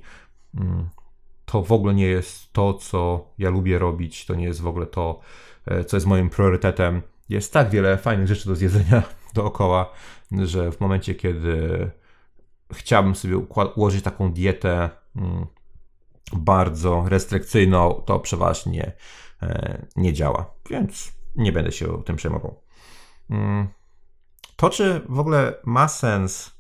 To 1.52 1.64
w 1.64 1.72
ogóle 1.72 1.94
nie 1.94 2.06
jest 2.06 2.54
to, 2.54 2.74
co 2.74 3.26
ja 3.38 3.50
lubię 3.50 3.80
robić, 3.80 4.26
to 4.26 4.36
nie 4.36 4.46
jest 4.46 4.62
w 4.62 4.68
ogóle 4.68 4.86
to, 4.86 5.20
e, 5.66 5.84
co 5.84 5.98
jest 5.98 6.08
moim 6.08 6.30
priorytetem. 6.30 7.02
Jest 7.30 7.54
tak 7.54 7.70
wiele 7.70 7.98
fajnych 7.98 8.28
rzeczy 8.28 8.48
do 8.50 8.56
zjedzenia 8.56 9.04
dookoła, 9.34 9.92
że 10.32 10.72
w 10.72 10.80
momencie, 10.80 11.16
kiedy 11.16 11.90
chciałbym 12.74 13.16
sobie 13.16 13.38
ułożyć 13.76 14.04
taką 14.04 14.32
dietę 14.32 14.90
mm, 15.16 15.46
bardzo 16.34 17.06
restrykcyjną, 17.08 18.04
to 18.06 18.20
przeważnie 18.20 18.92
e, 19.42 19.86
nie 19.96 20.14
działa, 20.14 20.54
więc 20.70 21.12
nie 21.36 21.52
będę 21.52 21.72
się 21.72 22.04
tym 22.04 22.16
przejmował. 22.16 22.62
Mm, 23.30 23.68
to, 24.56 24.70
czy 24.70 25.02
w 25.10 25.20
ogóle 25.20 25.54
ma 25.64 25.88
sens 25.88 26.52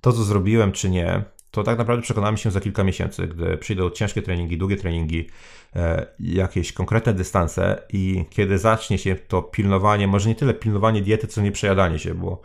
to, 0.00 0.12
co 0.12 0.24
zrobiłem, 0.24 0.72
czy 0.72 0.90
nie, 0.90 1.24
to 1.56 1.62
tak 1.62 1.78
naprawdę 1.78 2.02
przekonamy 2.02 2.38
się 2.38 2.50
za 2.50 2.60
kilka 2.60 2.84
miesięcy, 2.84 3.26
gdy 3.26 3.56
przyjdą 3.56 3.90
ciężkie 3.90 4.22
treningi, 4.22 4.58
długie 4.58 4.76
treningi, 4.76 5.28
e, 5.76 6.06
jakieś 6.20 6.72
konkretne 6.72 7.14
dystanse 7.14 7.82
i 7.92 8.24
kiedy 8.30 8.58
zacznie 8.58 8.98
się 8.98 9.16
to 9.16 9.42
pilnowanie, 9.42 10.06
może 10.06 10.28
nie 10.28 10.34
tyle 10.34 10.54
pilnowanie 10.54 11.02
diety, 11.02 11.26
co 11.26 11.40
nie 11.40 11.52
przejadanie 11.52 11.98
się, 11.98 12.14
bo 12.14 12.40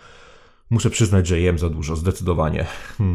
muszę 0.69 0.89
przyznać, 0.89 1.27
że 1.27 1.39
jem 1.39 1.59
za 1.59 1.69
dużo, 1.69 1.95
zdecydowanie. 1.95 2.65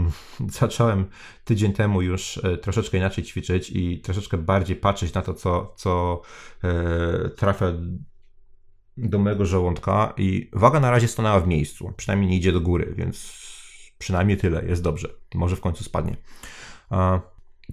Zacząłem 0.60 1.04
tydzień 1.44 1.72
temu 1.72 2.02
już 2.02 2.40
e, 2.44 2.56
troszeczkę 2.56 2.96
inaczej 2.98 3.24
ćwiczyć 3.24 3.70
i 3.70 4.00
troszeczkę 4.00 4.38
bardziej 4.38 4.76
patrzeć 4.76 5.14
na 5.14 5.22
to, 5.22 5.34
co, 5.34 5.74
co 5.76 6.22
e, 6.64 7.28
trafia 7.28 7.72
do 8.96 9.18
mojego 9.18 9.46
żołądka 9.46 10.14
i 10.16 10.50
waga 10.52 10.80
na 10.80 10.90
razie 10.90 11.08
stanęła 11.08 11.40
w 11.40 11.48
miejscu, 11.48 11.92
przynajmniej 11.96 12.30
nie 12.30 12.36
idzie 12.36 12.52
do 12.52 12.60
góry, 12.60 12.94
więc 12.96 13.45
Przynajmniej 13.98 14.36
tyle, 14.36 14.64
jest 14.64 14.82
dobrze. 14.82 15.08
Może 15.34 15.56
w 15.56 15.60
końcu 15.60 15.84
spadnie. 15.84 16.16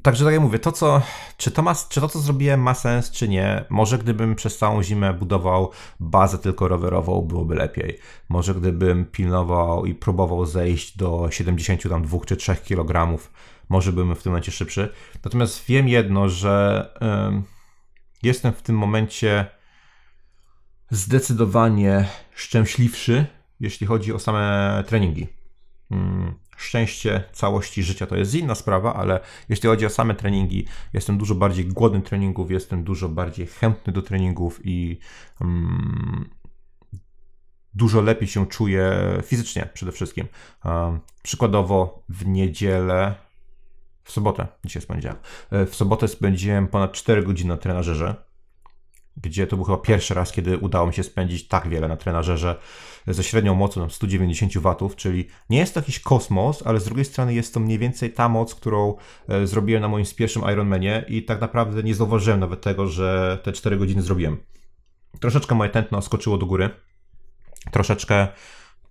Także 0.02 0.26
tak 0.26 0.34
jak 0.34 0.44
mówię, 0.44 0.60
to 0.60 0.72
co, 0.72 1.02
czy 1.38 1.52
to, 1.52 1.62
ma, 1.62 1.76
czy 1.90 2.02
to 2.02 2.10
co 2.10 2.20
zrobiłem 2.20 2.62
ma 2.62 2.74
sens, 2.74 3.12
czy 3.12 3.30
nie, 3.30 3.66
może 3.70 3.98
gdybym 3.98 4.36
przez 4.36 4.58
całą 4.58 4.84
zimę 4.84 5.14
budował 5.14 5.72
bazę 6.00 6.38
tylko 6.38 6.68
rowerową, 6.68 7.22
byłoby 7.22 7.56
lepiej. 7.56 8.00
Może 8.30 8.56
gdybym 8.56 9.06
pilnował 9.06 9.86
i 9.86 9.96
próbował 9.96 10.46
zejść 10.46 10.98
do 10.98 11.28
72 11.32 12.20
czy 12.26 12.38
3 12.38 12.56
kg, 12.56 13.18
może 13.70 13.94
bym 13.94 14.16
w 14.16 14.24
tym 14.24 14.32
momencie 14.32 14.52
szybszy. 14.52 14.90
Natomiast 15.24 15.66
wiem 15.66 15.88
jedno, 15.88 16.30
że 16.30 16.90
jestem 18.24 18.54
w 18.54 18.62
tym 18.62 18.78
momencie 18.78 19.46
zdecydowanie 20.90 22.06
szczęśliwszy, 22.36 23.26
jeśli 23.60 23.88
chodzi 23.88 24.14
o 24.14 24.20
same 24.20 24.84
treningi. 24.88 25.43
Mm, 25.94 26.34
szczęście 26.58 27.24
całości 27.32 27.84
życia 27.84 28.08
to 28.08 28.16
jest 28.16 28.36
inna 28.36 28.56
sprawa, 28.56 28.94
ale 28.94 29.20
jeśli 29.50 29.70
chodzi 29.70 29.86
o 29.86 29.90
same 29.90 30.16
treningi, 30.16 30.68
jestem 30.94 31.18
dużo 31.18 31.36
bardziej 31.36 31.66
głodny 31.66 32.02
treningów, 32.02 32.52
jestem 32.52 32.84
dużo 32.84 33.10
bardziej 33.10 33.48
chętny 33.48 33.94
do 33.94 34.02
treningów 34.02 34.60
i 34.64 35.00
um, 35.42 36.30
dużo 37.74 38.02
lepiej 38.02 38.28
się 38.28 38.48
czuję 38.48 38.94
fizycznie 39.24 39.70
przede 39.74 39.92
wszystkim. 39.92 40.28
Um, 40.66 41.00
przykładowo 41.24 42.04
w 42.10 42.28
niedzielę, 42.28 43.16
w 44.04 44.12
sobotę, 44.12 44.48
dzisiaj 44.66 44.82
spędziłem, 44.82 45.16
w 45.52 45.76
sobotę 45.76 46.08
spędziłem 46.08 46.68
ponad 46.68 46.92
4 46.92 47.24
godziny 47.24 47.50
na 47.50 47.58
trenażerze 47.58 48.16
gdzie 49.18 49.48
to 49.48 49.56
był 49.56 49.66
chyba 49.66 49.78
pierwszy 49.78 50.14
raz, 50.14 50.32
kiedy 50.32 50.58
udało 50.58 50.88
mi 50.88 50.94
się 50.94 51.04
spędzić 51.04 51.48
tak 51.48 51.68
wiele 51.68 51.88
na 51.88 51.98
trenażerze 51.98 52.60
ze 53.08 53.24
średnią 53.24 53.56
mocą 53.56 53.90
190 53.90 54.54
W, 54.54 54.96
czyli 54.96 55.28
nie 55.50 55.58
jest 55.58 55.74
to 55.74 55.80
jakiś 55.80 56.00
kosmos, 56.00 56.64
ale 56.66 56.80
z 56.80 56.86
drugiej 56.86 57.06
strony 57.06 57.34
jest 57.34 57.54
to 57.54 57.60
mniej 57.60 57.80
więcej 57.80 58.14
ta 58.14 58.30
moc, 58.30 58.56
którą 58.56 58.96
e, 59.30 59.48
zrobiłem 59.48 59.82
na 59.82 59.88
moim 59.88 60.06
pierwszym 60.18 60.42
Ironmanie 60.54 61.06
i 61.08 61.24
tak 61.24 61.42
naprawdę 61.42 61.84
nie 61.84 61.96
zauważyłem 61.96 62.40
nawet 62.40 62.62
tego, 62.62 62.88
że 62.88 63.40
te 63.44 63.52
4 63.54 63.78
godziny 63.78 64.02
zrobiłem. 64.02 64.38
Troszeczkę 65.20 65.56
moje 65.56 65.70
tętno 65.70 66.02
skoczyło 66.02 66.38
do 66.38 66.46
góry, 66.46 66.70
troszeczkę 67.72 68.28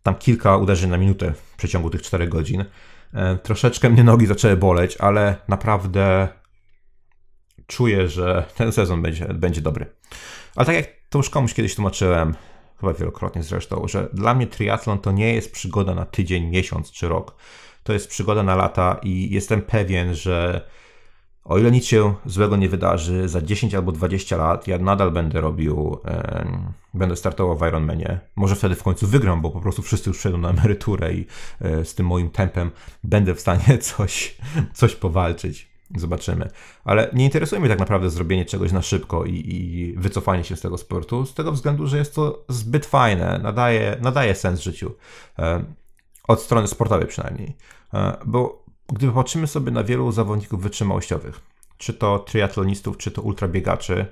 tam 0.02 0.14
kilka 0.14 0.56
uderzeń 0.56 0.90
na 0.90 0.98
minutę 0.98 1.32
w 1.32 1.56
przeciągu 1.56 1.90
tych 1.90 2.02
4 2.02 2.28
godzin. 2.28 2.64
E, 3.14 3.37
troszeczkę 3.37 3.90
mnie 3.90 4.04
nogi 4.04 4.26
zaczęły 4.26 4.56
boleć, 4.56 4.96
ale 4.96 5.37
naprawdę 5.48 6.28
czuję, 7.72 8.08
że 8.08 8.44
ten 8.56 8.72
sezon 8.72 9.02
będzie, 9.02 9.24
będzie 9.24 9.61
dobry. 9.61 9.87
Ale 10.56 10.66
tak 10.66 10.74
jak 10.74 10.87
to 11.08 11.18
już 11.18 11.30
komuś 11.30 11.54
kiedyś 11.54 11.74
tłumaczyłem, 11.74 12.35
chyba 12.80 12.92
wielokrotnie 12.92 13.42
zresztą, 13.42 13.88
że 13.88 14.08
dla 14.12 14.35
mnie 14.35 14.46
triatlon 14.46 14.98
to 14.98 15.12
nie 15.12 15.35
jest 15.35 15.52
przygoda 15.52 15.94
na 15.94 16.04
tydzień, 16.04 16.46
miesiąc 16.46 16.90
czy 16.90 17.08
rok. 17.08 17.37
To 17.82 17.92
jest 17.92 18.08
przygoda 18.08 18.42
na 18.42 18.56
lata 18.56 19.00
i 19.02 19.30
jestem 19.30 19.62
pewien, 19.62 20.14
że 20.14 20.68
o 21.44 21.58
ile 21.58 21.70
nic 21.70 21.85
się 21.85 22.14
złego 22.26 22.56
nie 22.56 22.68
wydarzy, 22.68 23.28
za 23.28 23.42
10 23.42 23.74
albo 23.74 23.92
20 23.92 24.37
lat 24.37 24.68
ja 24.68 24.78
nadal 24.78 25.11
będę 25.11 25.40
robił, 25.40 25.98
będę 26.94 27.16
startował 27.16 27.58
w 27.58 27.68
Ironmanie. 27.68 28.20
Może 28.37 28.56
wtedy 28.56 28.74
w 28.74 28.82
końcu 28.82 29.06
wygram, 29.06 29.40
bo 29.42 29.50
po 29.50 29.61
prostu 29.61 29.82
wszyscy 29.82 30.11
już 30.11 30.18
przejdą 30.18 30.38
na 30.38 30.50
emeryturę 30.50 31.14
i 31.14 31.26
e, 31.61 31.85
z 31.85 31.94
tym 31.94 32.06
moim 32.06 32.30
tempem 32.30 32.70
będę 33.04 33.35
w 33.35 33.40
stanie 33.40 33.78
coś, 33.92 34.37
coś 34.74 34.94
powalczyć. 34.94 35.71
Zobaczymy. 35.96 36.50
Ale 36.85 37.11
nie 37.12 37.24
interesuje 37.24 37.61
mnie 37.61 37.70
tak 37.70 37.78
naprawdę 37.78 38.11
zrobienie 38.11 38.44
czegoś 38.44 38.72
na 38.72 38.83
szybko 38.83 39.24
i, 39.24 39.35
i, 39.35 39.94
wycofanie 39.96 40.44
się 40.44 40.57
z 40.57 40.61
tego 40.61 40.78
sportu, 40.78 41.26
z 41.26 41.35
tego 41.35 41.52
względu, 41.52 41.87
że 41.87 41.98
jest 41.98 42.14
to 42.14 42.44
zbyt 42.48 42.87
fajne, 42.87 43.40
nadaje, 43.42 43.96
nadaje 44.00 44.35
sens 44.35 44.61
życiu. 44.61 44.94
E, 45.38 45.64
od 46.28 46.42
strony 46.42 46.68
sportowej 46.68 47.07
przynajmniej. 47.07 47.57
E, 47.94 48.16
bo 48.24 48.64
gdy 48.88 49.12
patrzymy 49.12 49.46
sobie 49.46 49.70
na 49.70 49.85
wielu 49.85 50.12
zawodników 50.12 50.62
wytrzymałościowych, 50.62 51.40
czy 51.78 51.94
to 51.94 52.18
triatlonistów, 52.18 52.96
czy 52.96 53.11
to 53.11 53.22
ultrabiegaczy, 53.22 54.07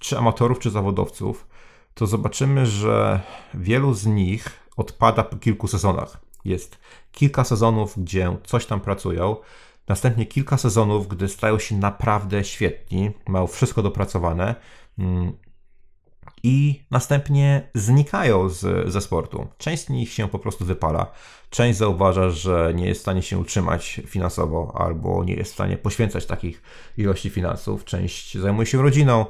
czy 0.00 0.18
amatorów, 0.18 0.58
czy 0.58 0.70
zawodowców, 0.70 1.46
to 1.94 2.06
zobaczymy, 2.06 2.66
że 2.66 3.20
wielu 3.54 3.94
z 3.94 4.06
nich 4.06 4.48
odpada 4.76 5.22
po 5.22 5.36
kilku 5.36 5.68
sezonach. 5.68 6.20
Jest 6.44 6.78
kilka 7.12 7.44
sezonów, 7.44 7.94
gdzie 7.96 8.36
coś 8.44 8.66
tam 8.66 8.80
pracują, 8.80 9.36
Następnie 9.88 10.26
kilka 10.26 10.56
sezonów, 10.56 11.08
gdy 11.08 11.28
stają 11.28 11.58
się 11.58 11.76
naprawdę 11.76 12.44
świetni, 12.44 13.10
mają 13.28 13.46
wszystko 13.46 13.82
dopracowane 13.82 14.54
mm, 14.98 15.32
i 16.42 16.84
następnie 16.90 17.68
znikają 17.74 18.48
z, 18.48 18.92
ze 18.92 19.00
sportu. 19.00 19.46
Część 19.58 19.84
z 19.84 19.88
nich 19.88 20.12
się 20.12 20.28
po 20.28 20.38
prostu 20.38 20.64
wypala. 20.64 21.12
Część 21.50 21.78
zauważa, 21.78 22.30
że 22.30 22.72
nie 22.74 22.86
jest 22.86 23.00
w 23.00 23.02
stanie 23.02 23.22
się 23.22 23.38
utrzymać 23.38 24.00
finansowo 24.06 24.72
albo 24.78 25.24
nie 25.24 25.34
jest 25.34 25.50
w 25.50 25.54
stanie 25.54 25.76
poświęcać 25.76 26.26
takich 26.26 26.62
ilości 26.98 27.30
finansów. 27.30 27.84
Część 27.84 28.38
zajmuje 28.38 28.66
się 28.66 28.82
rodziną. 28.82 29.26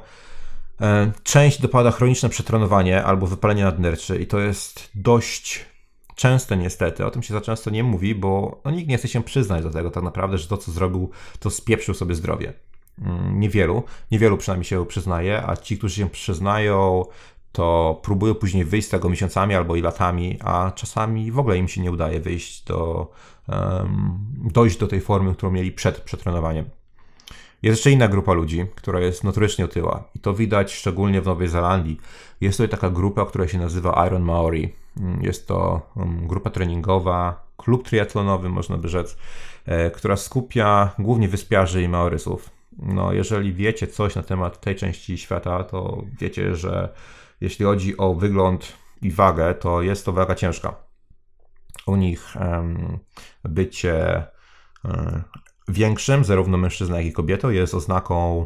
E, 0.81 1.11
część 1.23 1.61
dopada 1.61 1.91
chroniczne 1.91 2.29
przetrenowanie 2.29 3.03
albo 3.03 3.27
wypalenie 3.27 3.63
nadnerczy 3.63 4.17
i 4.17 4.27
to 4.27 4.39
jest 4.39 4.89
dość 4.95 5.65
często 6.17 6.55
niestety, 6.55 7.05
o 7.05 7.11
tym 7.11 7.23
się 7.23 7.33
za 7.33 7.41
często 7.41 7.69
nie 7.69 7.83
mówi, 7.83 8.15
bo 8.15 8.61
no, 8.65 8.71
nikt 8.71 8.89
nie 8.89 8.97
chce 8.97 9.07
się 9.07 9.23
przyznać 9.23 9.63
do 9.63 9.69
tego 9.69 9.91
tak 9.91 10.03
naprawdę, 10.03 10.37
że 10.37 10.47
to 10.47 10.57
co 10.57 10.71
zrobił, 10.71 11.09
to 11.39 11.49
spieprzył 11.49 11.95
sobie 11.95 12.15
zdrowie. 12.15 12.53
Mm, 13.01 13.39
niewielu, 13.39 13.83
niewielu 14.11 14.37
przynajmniej 14.37 14.65
się 14.65 14.85
przyznaje, 14.85 15.43
a 15.47 15.57
ci, 15.57 15.77
którzy 15.77 15.95
się 15.95 16.09
przyznają, 16.09 17.05
to 17.51 17.99
próbują 18.03 18.35
później 18.35 18.65
wyjść 18.65 18.87
z 18.87 18.91
tego 18.91 19.09
miesiącami 19.09 19.55
albo 19.55 19.75
i 19.75 19.81
latami, 19.81 20.37
a 20.43 20.71
czasami 20.75 21.31
w 21.31 21.39
ogóle 21.39 21.57
im 21.57 21.67
się 21.67 21.81
nie 21.81 21.91
udaje 21.91 22.19
wyjść 22.19 22.63
do, 22.63 23.11
um, 23.47 24.19
dojść 24.53 24.77
do 24.77 24.87
tej 24.87 25.01
formy, 25.01 25.33
którą 25.33 25.51
mieli 25.51 25.71
przed 25.71 26.01
przetrenowaniem. 26.01 26.69
Jest 27.63 27.77
jeszcze 27.77 27.91
inna 27.91 28.07
grupa 28.07 28.33
ludzi, 28.33 28.65
która 28.75 28.99
jest 28.99 29.23
notorycznie 29.23 29.65
otyła 29.65 30.03
i 30.15 30.19
to 30.19 30.33
widać 30.33 30.73
szczególnie 30.73 31.21
w 31.21 31.25
Nowej 31.25 31.47
Zelandii. 31.47 31.99
Jest 32.41 32.57
tutaj 32.57 32.69
taka 32.69 32.89
grupa, 32.89 33.25
która 33.25 33.47
się 33.47 33.57
nazywa 33.57 34.07
Iron 34.07 34.23
Maori. 34.23 34.73
Mm, 34.97 35.23
jest 35.23 35.47
to 35.47 35.81
mm, 35.97 36.27
grupa 36.27 36.49
treningowa, 36.49 37.47
klub 37.57 37.87
triatlonowy, 37.87 38.49
można 38.49 38.77
by 38.77 38.89
rzec, 38.89 39.17
e, 39.65 39.91
która 39.91 40.15
skupia 40.15 40.93
głównie 40.99 41.27
wyspiarzy 41.27 41.83
i 41.83 41.87
maorysów. 41.87 42.49
No, 42.77 43.13
jeżeli 43.13 43.53
wiecie 43.53 43.87
coś 43.87 44.15
na 44.15 44.23
temat 44.23 44.61
tej 44.61 44.75
części 44.75 45.17
świata, 45.17 45.63
to 45.63 46.03
wiecie, 46.19 46.55
że 46.55 46.93
jeśli 47.41 47.65
chodzi 47.65 47.97
o 47.97 48.13
wygląd 48.13 48.73
i 49.01 49.11
wagę, 49.11 49.55
to 49.55 49.81
jest 49.81 50.05
to 50.05 50.13
waga 50.13 50.35
ciężka. 50.35 50.75
U 51.85 51.95
nich 51.95 52.35
um, 52.39 52.99
bycie 53.43 54.23
um, 54.83 55.23
większym, 55.67 56.23
zarówno 56.23 56.57
mężczyzną, 56.57 56.95
jak 56.95 57.05
i 57.05 57.13
kobietą, 57.13 57.49
jest 57.49 57.73
oznaką 57.73 58.45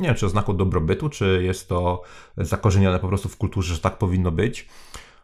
Nie 0.00 0.06
wiem, 0.06 0.16
czy 0.16 0.26
oznaką 0.26 0.56
dobrobytu, 0.56 1.08
czy 1.08 1.42
jest 1.42 1.68
to 1.68 2.02
zakorzenione 2.36 2.98
po 2.98 3.08
prostu 3.08 3.28
w 3.28 3.36
kulturze, 3.36 3.74
że 3.74 3.80
tak 3.80 3.98
powinno 3.98 4.30
być. 4.30 4.68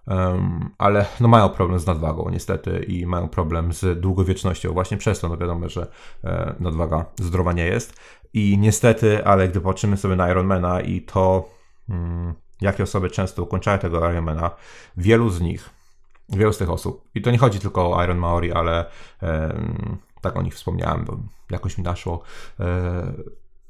Um, 0.07 0.71
ale 0.79 1.07
no 1.21 1.29
mają 1.29 1.49
problem 1.49 1.79
z 1.79 1.87
nadwagą 1.87 2.29
niestety 2.31 2.85
i 2.89 3.07
mają 3.07 3.29
problem 3.29 3.73
z 3.73 4.01
długowiecznością. 4.01 4.73
Właśnie 4.73 4.97
przez 4.97 5.21
to 5.21 5.29
no 5.29 5.37
wiadomo, 5.37 5.69
że 5.69 5.87
e, 6.25 6.55
nadwaga 6.61 7.05
zdrowa 7.17 7.53
nie 7.53 7.65
jest. 7.65 8.01
I 8.33 8.59
niestety, 8.59 9.25
ale 9.25 9.49
gdy 9.49 9.61
patrzymy 9.61 9.97
sobie 9.97 10.17
na 10.17 10.31
Ironmana 10.31 10.81
i 10.81 11.01
to, 11.01 11.49
mm, 11.89 12.35
jakie 12.61 12.83
osoby 12.83 13.11
często 13.11 13.43
ukończają 13.43 13.79
tego 13.79 14.11
Ironmana, 14.11 14.51
wielu 14.97 15.31
z 15.31 15.41
nich, 15.41 15.71
wielu 16.29 16.53
z 16.53 16.59
tych 16.59 16.71
osób, 16.71 17.09
i 17.15 17.23
to 17.23 17.31
nie 17.31 17.39
chodzi 17.39 17.61
tylko 17.61 17.93
o 17.93 18.05
Iron 18.05 18.19
Maori, 18.19 18.53
ale 18.53 18.85
tak 20.27 20.37
o 20.37 20.43
nich 20.43 20.55
wspomniałem, 20.55 21.05
bo 21.05 21.19
jakoś 21.51 21.79
mi 21.79 21.85
naszło, 21.85 22.23
e, 22.61 23.13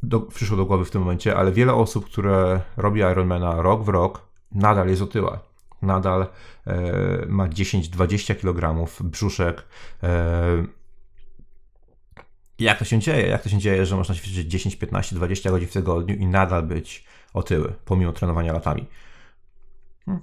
do, 0.03 0.21
przyszło 0.21 0.57
do 0.57 0.67
głowy 0.67 0.85
w 0.85 0.91
tym 0.91 1.01
momencie, 1.01 1.37
ale 1.37 1.53
wiele 1.53 1.75
osób, 1.75 2.07
które 2.07 2.61
robi 2.77 3.01
Ironmana 3.01 3.63
rok 3.63 3.83
w 3.83 3.89
rok, 3.89 4.23
nadal 4.53 4.89
jest 4.89 5.03
otyła. 5.03 5.39
Nadal 5.83 6.27
e, 6.67 7.27
ma 7.29 7.49
10-20 7.49 8.37
kg 8.37 8.87
brzuszek. 9.01 9.65
E, 10.03 10.67
jak 12.59 12.79
to 12.79 12.85
się 12.85 12.99
dzieje? 12.99 13.27
Jak 13.27 13.43
to 13.43 13.49
się 13.49 13.59
dzieje, 13.59 13.87
że 13.87 13.97
można 13.97 14.15
ćwiczyć 14.15 14.47
10, 14.47 14.77
15, 14.77 15.17
20 15.17 15.51
godzin 15.51 15.69
w 15.69 15.73
tygodniu 15.73 16.15
i 16.15 16.27
nadal 16.27 16.63
być 16.63 17.05
otyły, 17.35 17.75
pomimo 17.85 18.13
trenowania 18.13 18.53
latami? 18.53 18.87
Hmm. 20.07 20.23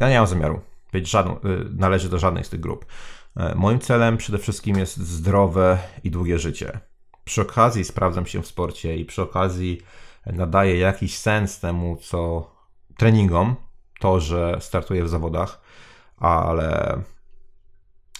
Ja 0.00 0.08
nie 0.08 0.18
mam 0.18 0.26
zamiaru 0.26 0.60
być 0.92 1.10
żadną, 1.10 1.36
y, 1.36 1.40
należy 1.70 2.08
do 2.08 2.18
żadnej 2.18 2.44
z 2.44 2.48
tych 2.48 2.60
grup. 2.60 2.86
E, 3.36 3.54
moim 3.54 3.78
celem 3.78 4.16
przede 4.16 4.38
wszystkim 4.38 4.78
jest 4.78 4.96
zdrowe 4.96 5.78
i 6.04 6.10
długie 6.10 6.38
życie. 6.38 6.80
Przy 7.24 7.42
okazji 7.42 7.84
sprawdzam 7.84 8.26
się 8.26 8.42
w 8.42 8.46
sporcie 8.46 8.96
i 8.96 9.04
przy 9.04 9.22
okazji 9.22 9.80
nadaję 10.26 10.78
jakiś 10.78 11.18
sens 11.18 11.60
temu, 11.60 11.96
co 11.96 12.50
treningom, 12.96 13.56
to, 14.00 14.20
że 14.20 14.56
startuję 14.60 15.04
w 15.04 15.08
zawodach, 15.08 15.60
ale 16.16 17.02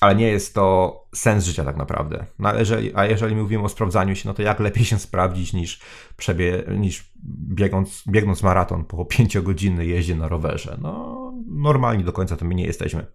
ale 0.00 0.14
nie 0.14 0.28
jest 0.28 0.54
to 0.54 0.96
sens 1.14 1.44
życia 1.44 1.64
tak 1.64 1.76
naprawdę. 1.76 2.26
No, 2.38 2.54
jeżeli, 2.54 2.94
a 2.94 3.06
jeżeli 3.06 3.36
mówimy 3.36 3.64
o 3.64 3.68
sprawdzaniu 3.68 4.16
się, 4.16 4.28
no 4.28 4.34
to 4.34 4.42
jak 4.42 4.60
lepiej 4.60 4.84
się 4.84 4.98
sprawdzić 4.98 5.52
niż, 5.52 5.80
przebie, 6.16 6.64
niż 6.78 7.12
biegnąc, 7.54 8.04
biegnąc 8.08 8.42
maraton 8.42 8.84
po 8.84 9.04
5 9.04 9.40
godziny 9.40 9.86
jeździe 9.86 10.14
na 10.14 10.28
rowerze. 10.28 10.78
No 10.82 11.32
normalni 11.46 12.04
do 12.04 12.12
końca 12.12 12.36
to 12.36 12.44
my 12.44 12.54
nie 12.54 12.66
jesteśmy. 12.66 13.06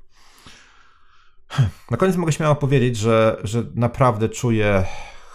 Na 1.92 1.98
koniec 1.98 2.16
mogę 2.16 2.32
śmiało 2.32 2.56
powiedzieć, 2.56 2.98
że, 2.98 3.38
że 3.44 3.64
naprawdę 3.76 4.30
czuję, 4.30 4.86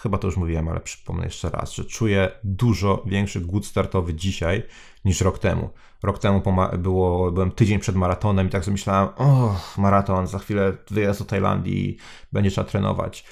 chyba 0.02 0.18
to 0.18 0.26
już 0.26 0.36
mówiłem, 0.36 0.68
ale 0.68 0.80
przypomnę 0.80 1.24
jeszcze 1.24 1.50
raz, 1.50 1.72
że 1.72 1.84
czuję 1.84 2.30
dużo 2.44 3.02
większy 3.06 3.40
głód 3.40 3.66
startowy 3.66 4.14
dzisiaj 4.14 4.62
niż 5.04 5.20
rok 5.20 5.38
temu. 5.38 5.70
Rok 6.02 6.18
temu 6.18 6.42
było, 6.78 7.32
byłem 7.32 7.50
tydzień 7.50 7.78
przed 7.78 7.96
maratonem 7.96 8.46
i 8.46 8.50
tak 8.50 8.64
sobie 8.64 8.72
myślałem, 8.72 9.08
o, 9.16 9.56
maraton, 9.78 10.26
za 10.26 10.38
chwilę 10.38 10.76
wyjazd 10.90 11.20
do 11.20 11.24
Tajlandii, 11.24 11.96
będzie 12.32 12.50
trzeba 12.50 12.68
trenować. 12.70 13.24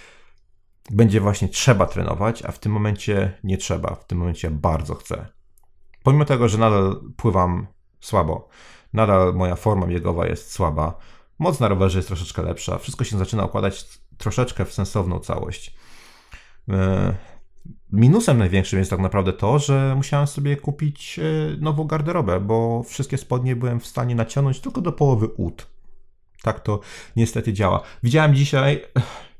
Będzie 0.90 1.20
właśnie 1.20 1.48
trzeba 1.48 1.86
trenować, 1.86 2.42
a 2.42 2.52
w 2.52 2.58
tym 2.58 2.72
momencie 2.72 3.38
nie 3.44 3.58
trzeba. 3.58 3.94
W 3.94 4.06
tym 4.06 4.18
momencie 4.18 4.50
bardzo 4.50 4.94
chcę. 4.94 5.26
Pomimo 6.02 6.24
tego, 6.24 6.48
że 6.48 6.58
nadal 6.58 7.00
pływam 7.16 7.66
słabo, 8.00 8.48
nadal 8.92 9.34
moja 9.34 9.56
forma 9.56 9.86
biegowa 9.86 10.26
jest 10.26 10.52
słaba, 10.52 10.98
moc 11.38 11.60
na 11.60 11.68
rowerze 11.68 11.98
jest 11.98 12.08
troszeczkę 12.08 12.42
lepsza, 12.42 12.78
wszystko 12.78 13.04
się 13.04 13.18
zaczyna 13.18 13.44
układać 13.44 13.84
troszeczkę 14.18 14.64
w 14.64 14.72
sensowną 14.72 15.18
całość. 15.18 15.74
E, 16.68 17.14
Minusem 17.92 18.38
największym 18.38 18.78
jest 18.78 18.90
tak 18.90 19.00
naprawdę 19.00 19.32
to, 19.32 19.58
że 19.58 19.94
musiałem 19.96 20.26
sobie 20.26 20.56
kupić 20.56 21.18
e, 21.18 21.22
nową 21.60 21.84
garderobę, 21.84 22.40
bo 22.40 22.82
wszystkie 22.82 23.18
spodnie 23.18 23.56
byłem 23.56 23.80
w 23.80 23.86
stanie 23.86 24.14
naciągnąć 24.14 24.60
tylko 24.60 24.80
do 24.80 24.92
połowy 24.92 25.26
ud. 25.26 25.66
Tak 26.42 26.60
to 26.60 26.80
niestety 27.16 27.52
działa. 27.52 27.82
Widziałem 28.02 28.34
dzisiaj, 28.34 28.84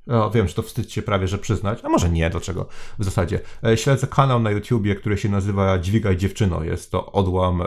no, 0.07 0.31
wiem, 0.31 0.49
że 0.49 0.55
to 0.55 0.63
wstyd 0.63 0.93
się 0.93 1.03
prawie, 1.03 1.29
że 1.29 1.39
przyznać, 1.39 1.79
a 1.83 1.89
może 1.89 2.11
nie, 2.11 2.31
do 2.31 2.41
czego 2.41 2.69
w 2.99 3.05
zasadzie. 3.05 3.41
Śledzę 3.75 4.07
kanał 4.07 4.41
na 4.41 4.51
YouTubie, 4.51 4.95
który 4.95 5.19
się 5.19 5.29
nazywa 5.29 5.79
Dźwigaj 5.79 6.17
Dziewczyno. 6.17 6.65
Jest 6.65 6.91
to 6.91 7.13
odłam 7.13 7.63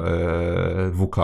WK. 0.94 1.18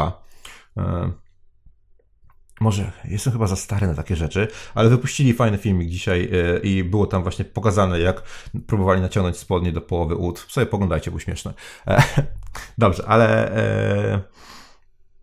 Może 2.60 2.92
jestem 3.06 3.34
chyba 3.34 3.48
za 3.48 3.56
stary 3.56 3.88
na 3.88 3.94
takie 3.94 4.16
rzeczy, 4.16 4.48
ale 4.76 4.90
wypuścili 4.90 5.34
fajny 5.34 5.58
filmik 5.58 5.90
dzisiaj 5.90 6.30
e, 6.34 6.60
i 6.60 6.84
było 6.84 7.08
tam 7.08 7.24
właśnie 7.24 7.46
pokazane, 7.46 8.00
jak 8.00 8.22
próbowali 8.68 9.02
naciągnąć 9.02 9.38
spodnie 9.38 9.72
do 9.72 9.82
połowy 9.82 10.16
ud. 10.16 10.40
Sobie 10.40 10.66
poglądajcie, 10.66 11.12
było 11.12 11.20
śmieszne. 11.20 11.54
E, 11.88 12.04
dobrze, 12.78 13.04
ale 13.08 13.52
e, 13.56 14.22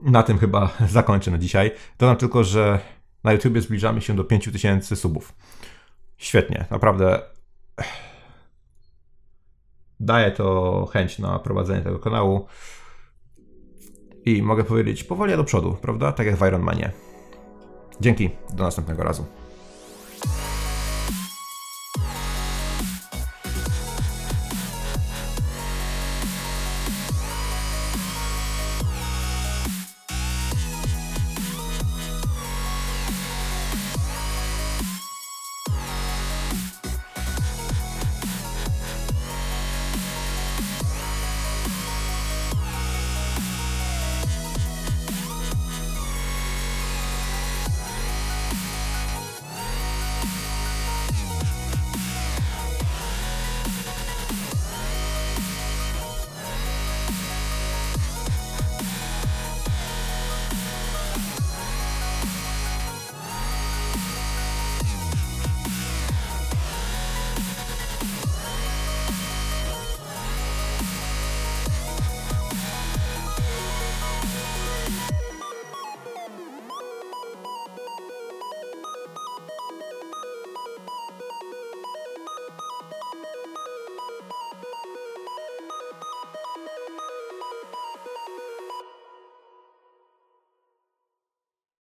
na 0.03 0.23
tym 0.23 0.39
chyba 0.39 0.71
zakończę 0.89 1.31
na 1.31 1.39
dzisiaj. 1.39 1.71
Dodam 1.99 2.17
tylko, 2.17 2.45
że 2.45 2.79
na 3.25 3.33
YouTubie 3.33 3.61
zbliżamy 3.61 4.01
się 4.01 4.17
do 4.17 4.25
5000 4.25 4.97
subów. 4.97 5.35
Świetnie, 6.17 6.65
naprawdę 6.71 7.23
daje 10.01 10.31
to 10.31 10.87
chęć 10.93 11.19
na 11.19 11.39
prowadzenie 11.39 11.81
tego 11.81 11.99
kanału. 11.99 12.47
I 14.25 14.43
mogę 14.43 14.65
powiedzieć, 14.65 15.05
powoli 15.05 15.37
do 15.37 15.45
przodu, 15.45 15.77
prawda? 15.83 16.13
Tak 16.13 16.27
jak 16.27 16.37
w 16.37 16.47
Ironmanie. 16.47 17.14
Dzięki, 18.01 18.31
do 18.55 18.65
następnego 18.65 19.03
razu. 19.03 19.25